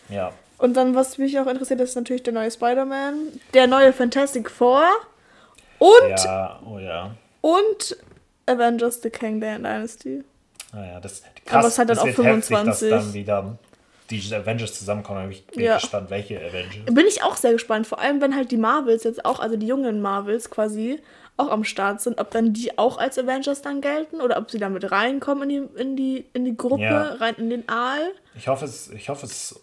Ja. 0.09 0.33
Und 0.57 0.75
dann, 0.75 0.93
was 0.93 1.17
mich 1.17 1.39
auch 1.39 1.47
interessiert, 1.47 1.79
ist 1.79 1.95
natürlich 1.95 2.23
der 2.23 2.33
neue 2.33 2.51
Spider-Man, 2.51 3.15
der 3.53 3.67
neue 3.67 3.93
Fantastic 3.93 4.51
Four. 4.51 4.83
Und, 5.79 6.09
ja, 6.09 6.59
oh 6.65 6.79
ja. 6.79 7.11
Und 7.41 7.97
Avengers 8.45 9.01
The 9.01 9.09
King 9.09 9.39
Dynasty. 9.39 10.23
Naja, 10.73 10.97
ah 10.97 10.99
das 10.99 11.21
krass, 11.45 11.59
Aber 11.59 11.67
es 11.67 11.79
hat 11.79 11.89
dann 11.89 11.99
auch 11.99 12.07
25. 12.07 12.51
Heftig, 12.51 12.89
dass 12.89 13.05
dann 13.05 13.13
wieder 13.13 13.57
die 14.09 14.33
Avengers 14.33 14.77
zusammenkommen. 14.77 15.31
Ich 15.31 15.45
bin 15.47 15.63
ja. 15.63 15.75
gespannt, 15.75 16.09
welche 16.09 16.37
Avengers. 16.37 16.85
Bin 16.85 17.05
ich 17.07 17.23
auch 17.23 17.35
sehr 17.35 17.53
gespannt. 17.53 17.87
Vor 17.87 17.99
allem, 17.99 18.21
wenn 18.21 18.35
halt 18.35 18.51
die 18.51 18.57
Marvels 18.57 19.03
jetzt 19.03 19.25
auch, 19.25 19.39
also 19.39 19.55
die 19.55 19.67
jungen 19.67 20.01
Marvels 20.01 20.49
quasi, 20.49 20.99
auch 21.35 21.49
am 21.49 21.63
Start 21.63 22.01
sind, 22.01 22.19
ob 22.19 22.29
dann 22.31 22.53
die 22.53 22.77
auch 22.77 22.97
als 22.97 23.17
Avengers 23.17 23.61
dann 23.61 23.81
gelten 23.81 24.21
oder 24.21 24.37
ob 24.37 24.51
sie 24.51 24.59
damit 24.59 24.91
reinkommen 24.91 25.49
in 25.49 25.67
die, 25.75 25.81
in 25.81 25.95
die, 25.95 26.25
in 26.33 26.45
die 26.45 26.55
Gruppe, 26.55 26.83
ja. 26.83 27.01
rein 27.15 27.35
in 27.35 27.49
den 27.49 27.67
Aal. 27.67 28.11
Ich 28.35 28.47
hoffe 28.47 28.65
es, 28.65 28.91
ich 28.91 29.09
hoffe 29.09 29.25
es 29.25 29.59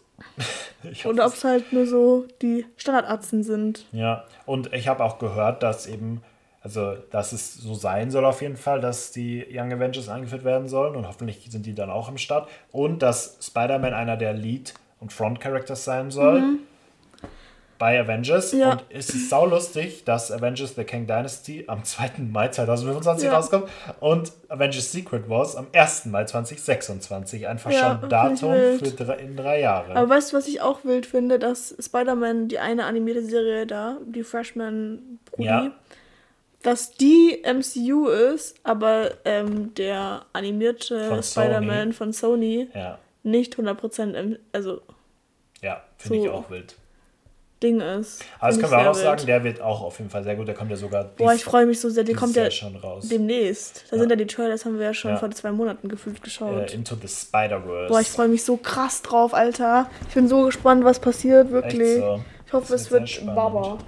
Oder 1.04 1.26
ob 1.26 1.34
es 1.34 1.44
halt 1.44 1.72
nur 1.72 1.86
so 1.86 2.26
die 2.42 2.66
Standardatzen 2.76 3.42
sind. 3.42 3.86
Ja, 3.92 4.24
und 4.46 4.72
ich 4.72 4.88
habe 4.88 5.04
auch 5.04 5.18
gehört, 5.18 5.62
dass 5.62 5.86
eben, 5.86 6.22
also 6.62 6.94
dass 7.10 7.32
es 7.32 7.54
so 7.54 7.74
sein 7.74 8.10
soll 8.10 8.24
auf 8.24 8.42
jeden 8.42 8.56
Fall, 8.56 8.80
dass 8.80 9.12
die 9.12 9.46
Young 9.50 9.72
Avengers 9.72 10.08
eingeführt 10.08 10.44
werden 10.44 10.68
sollen 10.68 10.96
und 10.96 11.06
hoffentlich 11.06 11.46
sind 11.50 11.66
die 11.66 11.74
dann 11.74 11.90
auch 11.90 12.08
am 12.08 12.18
Start. 12.18 12.48
Und 12.72 13.02
dass 13.02 13.38
Spider-Man 13.42 13.94
einer 13.94 14.16
der 14.16 14.32
Lead- 14.32 14.74
und 15.00 15.12
Front-Characters 15.12 15.84
sein 15.84 16.10
soll. 16.10 16.40
Mhm 16.40 16.58
bei 17.80 17.98
Avengers. 17.98 18.52
Ja. 18.52 18.72
Und 18.72 18.84
es 18.90 19.08
ist 19.08 19.30
sau 19.30 19.46
lustig, 19.46 20.04
dass 20.04 20.30
Avengers 20.30 20.74
The 20.76 20.84
King 20.84 21.06
Dynasty 21.06 21.64
am 21.66 21.82
2. 21.82 22.10
Mai 22.30 22.48
2025 22.48 23.24
ja. 23.24 23.34
rauskommt 23.34 23.68
und 24.00 24.32
Avengers 24.48 24.92
Secret 24.92 25.28
Wars 25.30 25.56
am 25.56 25.66
1. 25.72 26.04
Mai 26.06 26.24
2026. 26.24 27.48
Einfach 27.48 27.72
ja, 27.72 27.98
schon 27.98 28.08
Datum 28.10 28.54
für 28.54 28.90
drei, 28.92 29.14
in 29.14 29.34
drei 29.34 29.60
Jahre. 29.60 29.96
Aber 29.96 30.10
weißt 30.10 30.32
du, 30.32 30.36
was 30.36 30.46
ich 30.46 30.60
auch 30.60 30.84
wild 30.84 31.06
finde? 31.06 31.38
Dass 31.38 31.74
Spider-Man, 31.80 32.48
die 32.48 32.58
eine 32.58 32.84
animierte 32.84 33.24
Serie 33.24 33.66
da, 33.66 33.96
die 34.04 34.24
Freshman 34.24 35.18
ja. 35.38 35.72
dass 36.62 36.92
die 36.92 37.42
MCU 37.42 38.08
ist, 38.08 38.56
aber 38.62 39.12
ähm, 39.24 39.74
der 39.74 40.26
animierte 40.34 41.22
Spider-Man 41.22 41.94
von 41.94 42.12
Sony 42.12 42.68
nicht 43.22 43.56
100% 43.56 44.38
also 44.52 44.82
ja, 45.62 45.82
finde 45.96 46.18
so 46.18 46.24
ich 46.24 46.30
auch 46.30 46.50
wild. 46.50 46.76
Ding 47.62 47.80
ist. 47.80 48.24
Aber 48.38 48.50
das 48.50 48.58
können 48.58 48.72
wir 48.72 48.90
auch 48.90 48.94
sagen, 48.94 49.26
der 49.26 49.44
wird 49.44 49.60
auch 49.60 49.82
auf 49.82 49.98
jeden 49.98 50.10
Fall 50.10 50.22
sehr 50.24 50.34
gut. 50.36 50.48
Der 50.48 50.54
kommt 50.54 50.70
ja 50.70 50.76
sogar. 50.76 51.04
Boah, 51.04 51.34
ich 51.34 51.44
freue 51.44 51.66
mich 51.66 51.80
so 51.80 51.90
sehr. 51.90 52.04
Der 52.04 52.14
kommt 52.14 52.34
ja 52.36 52.50
schon 52.50 52.76
raus. 52.76 53.08
demnächst. 53.08 53.84
Da 53.90 53.96
ja. 53.96 54.00
sind 54.00 54.10
ja 54.10 54.16
die 54.16 54.26
Trailers, 54.26 54.64
haben 54.64 54.78
wir 54.78 54.86
ja 54.86 54.94
schon 54.94 55.12
ja. 55.12 55.16
vor 55.18 55.30
zwei 55.30 55.52
Monaten 55.52 55.88
gefühlt 55.88 56.22
geschaut. 56.22 56.70
Uh, 56.70 56.74
into 56.74 56.96
the 56.96 57.08
Spider-Verse. 57.08 57.88
Boah, 57.88 58.00
ich 58.00 58.08
freue 58.08 58.28
mich 58.28 58.44
so 58.44 58.56
krass 58.56 59.02
drauf, 59.02 59.34
Alter. 59.34 59.90
Ich 60.08 60.14
bin 60.14 60.28
so 60.28 60.46
gespannt, 60.46 60.84
was 60.84 60.98
passiert, 60.98 61.50
wirklich. 61.50 61.98
So. 61.98 62.20
Ich 62.46 62.52
hoffe, 62.52 62.74
es 62.74 62.90
wird 62.90 63.26
Baba. 63.26 63.78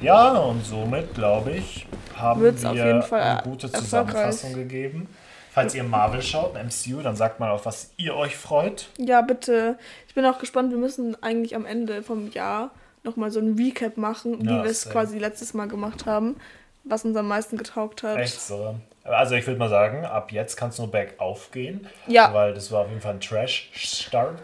Ja, 0.00 0.36
und 0.38 0.64
somit, 0.64 1.14
glaube 1.14 1.52
ich, 1.52 1.86
haben 2.14 2.40
Wird's 2.40 2.62
wir 2.62 3.12
eine 3.12 3.40
gute 3.42 3.70
Zusammenfassung 3.70 4.54
gegeben. 4.54 5.08
Falls 5.52 5.74
ihr 5.74 5.84
Marvel 5.84 6.22
schaut, 6.22 6.54
MCU, 6.54 7.00
dann 7.02 7.16
sagt 7.16 7.40
mal, 7.40 7.50
auf 7.50 7.66
was 7.66 7.90
ihr 7.96 8.14
euch 8.14 8.36
freut. 8.36 8.88
Ja, 8.98 9.22
bitte. 9.22 9.78
Ich 10.06 10.14
bin 10.14 10.24
auch 10.24 10.38
gespannt. 10.38 10.70
Wir 10.70 10.78
müssen 10.78 11.20
eigentlich 11.22 11.56
am 11.56 11.66
Ende 11.66 12.02
vom 12.02 12.30
Jahr 12.30 12.70
nochmal 13.04 13.30
so 13.30 13.40
ein 13.40 13.56
Recap 13.56 13.96
machen, 13.96 14.44
ja, 14.44 14.60
wie 14.60 14.64
wir 14.64 14.70
es 14.70 14.88
quasi 14.88 15.18
letztes 15.18 15.54
Mal 15.54 15.68
gemacht 15.68 16.06
haben, 16.06 16.36
was 16.84 17.04
uns 17.04 17.16
am 17.16 17.28
meisten 17.28 17.56
getaugt 17.56 18.02
hat. 18.02 18.18
Echt 18.18 18.40
so. 18.40 18.76
Also 19.04 19.34
ich 19.36 19.46
würde 19.46 19.58
mal 19.58 19.70
sagen, 19.70 20.04
ab 20.04 20.32
jetzt 20.32 20.56
kann 20.56 20.68
es 20.68 20.78
nur 20.78 20.90
bergauf 20.90 21.50
gehen. 21.50 21.86
Ja. 22.06 22.32
Weil 22.34 22.54
das 22.54 22.70
war 22.70 22.82
auf 22.82 22.88
jeden 22.88 23.00
Fall 23.00 23.14
ein 23.14 23.20
Trash-Start. 23.20 24.38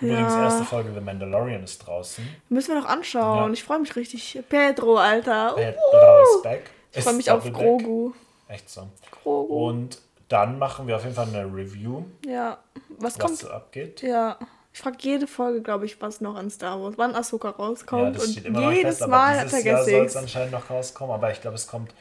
Übrigens, 0.00 0.32
ja. 0.32 0.44
erste 0.44 0.64
Folge 0.64 0.92
The 0.92 1.00
Mandalorian 1.00 1.62
ist 1.62 1.78
draußen. 1.78 2.28
Müssen 2.48 2.74
wir 2.74 2.80
noch 2.80 2.88
anschauen. 2.88 3.46
Ja. 3.46 3.52
Ich 3.52 3.62
freue 3.62 3.78
mich 3.78 3.94
richtig. 3.94 4.38
Pedro, 4.48 4.96
Alter. 4.96 5.54
Pedro 5.54 5.78
uh. 5.92 6.36
ist 6.36 6.42
back. 6.42 6.70
Ich 6.92 7.04
freue 7.04 7.14
mich 7.14 7.30
auf 7.30 7.50
Grogu. 7.52 8.12
Echt 8.48 8.68
so. 8.68 8.88
Grogu. 9.22 9.68
Und 9.68 9.98
dann 10.32 10.58
machen 10.58 10.86
wir 10.86 10.96
auf 10.96 11.02
jeden 11.02 11.14
Fall 11.14 11.28
eine 11.28 11.44
Review. 11.44 12.04
Ja. 12.24 12.58
Was, 12.98 13.14
was 13.14 13.18
kommt? 13.18 13.38
so 13.38 13.50
abgeht. 13.50 14.02
Ja. 14.02 14.38
Ich 14.72 14.80
frage 14.80 14.96
jede 15.00 15.26
Folge, 15.26 15.60
glaube 15.60 15.84
ich, 15.84 16.00
was 16.00 16.22
noch 16.22 16.34
an 16.34 16.50
Star 16.50 16.82
Wars, 16.82 16.94
wann 16.96 17.14
Ahsoka 17.14 17.50
rauskommt. 17.50 18.02
Ja, 18.02 18.10
das 18.10 18.32
steht 18.32 18.46
immer 18.46 18.68
und 18.68 18.74
jedes 18.74 18.98
fest, 18.98 19.10
Mal 19.10 19.46
vergesse 19.46 19.68
Jahr 19.68 19.84
soll 19.84 20.06
es 20.06 20.16
anscheinend 20.16 20.52
noch 20.52 20.70
rauskommen, 20.70 21.14
aber 21.14 21.30
ich 21.30 21.42
glaube, 21.42 21.56
es 21.56 21.66
kommt 21.66 21.92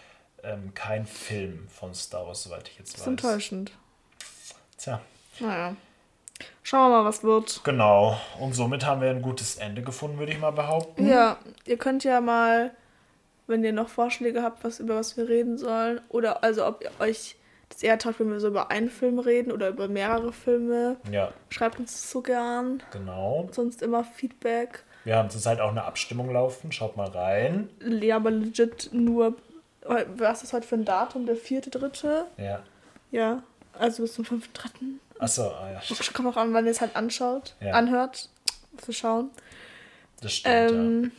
ähm, 0.44 0.74
kein 0.74 1.06
Film 1.06 1.67
von 1.67 1.94
Star 1.94 2.26
Wars, 2.26 2.44
soweit 2.44 2.70
ich 2.70 2.80
jetzt 2.80 2.94
weiß. 2.94 2.94
Das 2.94 3.02
ist 3.02 3.08
enttäuschend. 3.08 3.72
Tja. 4.78 5.02
Naja. 5.41 5.76
Schauen 6.63 6.89
wir 6.89 7.02
mal, 7.02 7.06
was 7.06 7.24
wird. 7.24 7.62
Genau. 7.65 8.17
Und 8.39 8.54
somit 8.54 8.86
haben 8.86 9.02
wir 9.02 9.10
ein 9.10 9.22
gutes 9.22 9.58
Ende 9.58 9.82
gefunden, 9.82 10.17
würde 10.17 10.32
ich 10.32 10.39
mal 10.39 10.52
behaupten. 10.52 11.08
Ja, 11.10 11.38
ihr 11.65 11.78
könnt 11.78 12.06
ja 12.06 12.22
mal, 12.22 12.72
wenn 13.48 13.65
ihr 13.65 13.74
noch 13.74 13.89
Vorschläge 13.89 14.41
habt, 14.41 14.63
was 14.63 14.80
über 14.80 14.96
was 14.96 15.17
wir 15.17 15.28
reden 15.28 15.58
sollen, 15.58 16.00
oder 16.08 16.41
also 16.41 16.65
ob 16.65 16.82
ihr 16.82 16.91
euch 17.00 17.36
das 17.74 17.84
eher 17.84 17.98
taugt, 17.98 18.20
wenn 18.20 18.32
wir 18.32 18.40
so 18.40 18.48
über 18.48 18.70
einen 18.72 18.90
Film 18.90 19.20
reden 19.20 19.52
oder 19.52 19.70
über 19.70 19.88
mehrere 19.88 20.34
Filme. 20.34 20.98
Ja. 21.12 21.32
Schreibt 21.50 21.80
uns 21.80 22.12
so 22.12 22.22
gern. 22.22 22.84
Genau. 22.92 23.50
Sonst 23.52 23.82
immer 23.82 24.04
Feedback. 24.04 24.84
Wir 25.04 25.16
haben 25.18 25.30
zurzeit 25.30 25.60
auch 25.60 25.72
eine 25.72 25.84
Abstimmung 25.84 26.32
laufen. 26.32 26.72
Schaut 26.72 26.98
mal 26.98 27.10
rein. 27.10 27.70
Ja, 28.02 28.18
aber 28.18 28.32
legit 28.32 28.90
nur. 28.92 29.36
Was 30.16 30.44
ist 30.44 30.54
heute 30.54 30.68
für 30.68 30.76
ein 30.76 30.86
Datum? 30.86 31.26
Der 31.26 31.36
vierte, 31.36 31.70
dritte? 31.72 32.26
Ja. 32.38 32.62
Ja. 33.10 33.44
Also 33.74 34.04
bis 34.04 34.14
zum 34.14 34.26
fünften, 34.26 34.54
dritten. 34.54 35.00
Achso, 35.18 35.44
ah, 35.50 35.72
ja. 35.72 35.82
Kommt 36.14 36.28
auch 36.30 36.38
an, 36.38 36.54
wann 36.54 36.66
ihr 36.66 36.72
es 36.72 36.82
halt 36.82 36.96
anschaut, 36.96 37.56
Ja. 37.62 37.74
anhört, 37.74 38.30
zu 38.78 38.92
schauen. 38.92 39.30
Das 40.22 40.34
stimmt, 40.34 40.54
ja. 40.56 40.68
Ähm, 40.70 41.12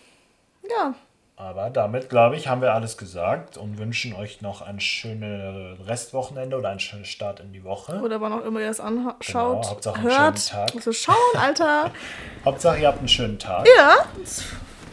ja. 0.69 0.95
Aber 1.37 1.71
damit, 1.71 2.09
glaube 2.09 2.37
ich, 2.37 2.47
haben 2.47 2.61
wir 2.61 2.73
alles 2.75 2.97
gesagt 2.97 3.57
und 3.57 3.79
wünschen 3.79 4.14
euch 4.14 4.42
noch 4.42 4.62
ein 4.62 4.81
schönes 4.81 5.79
Restwochenende 5.87 6.57
oder 6.57 6.68
einen 6.68 6.79
schönen 6.81 7.05
Start 7.05 7.40
in 7.40 7.53
die 7.53 7.64
Woche. 7.64 8.01
Oder 8.01 8.21
wann 8.21 8.33
auch 8.33 8.45
immer 8.45 8.61
ihr 8.61 8.71
es 8.71 8.81
anschaut, 8.81 9.21
Genau, 9.27 9.71
Hauptsache 9.71 9.97
einen 9.97 10.05
hört. 10.05 10.38
schönen 10.38 10.66
Tag. 10.66 10.75
Musst 10.75 10.87
du 10.87 10.92
schauen, 10.92 11.16
Alter. 11.37 11.90
Hauptsache, 12.45 12.79
ihr 12.81 12.87
habt 12.88 12.99
einen 12.99 13.09
schönen 13.09 13.38
Tag 13.38 13.66
ja. 13.77 13.97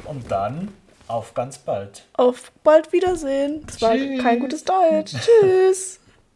und 0.06 0.32
dann 0.32 0.74
auf 1.08 1.34
ganz 1.34 1.58
bald. 1.58 2.06
Auf 2.14 2.52
bald 2.64 2.94
Wiedersehen. 2.94 3.64
Das 3.66 3.82
war 3.82 3.94
Tschüss. 3.96 4.24
kein 4.24 4.40
gutes 4.40 4.64
Deutsch. 4.64 5.14
Tschüss. 5.14 6.00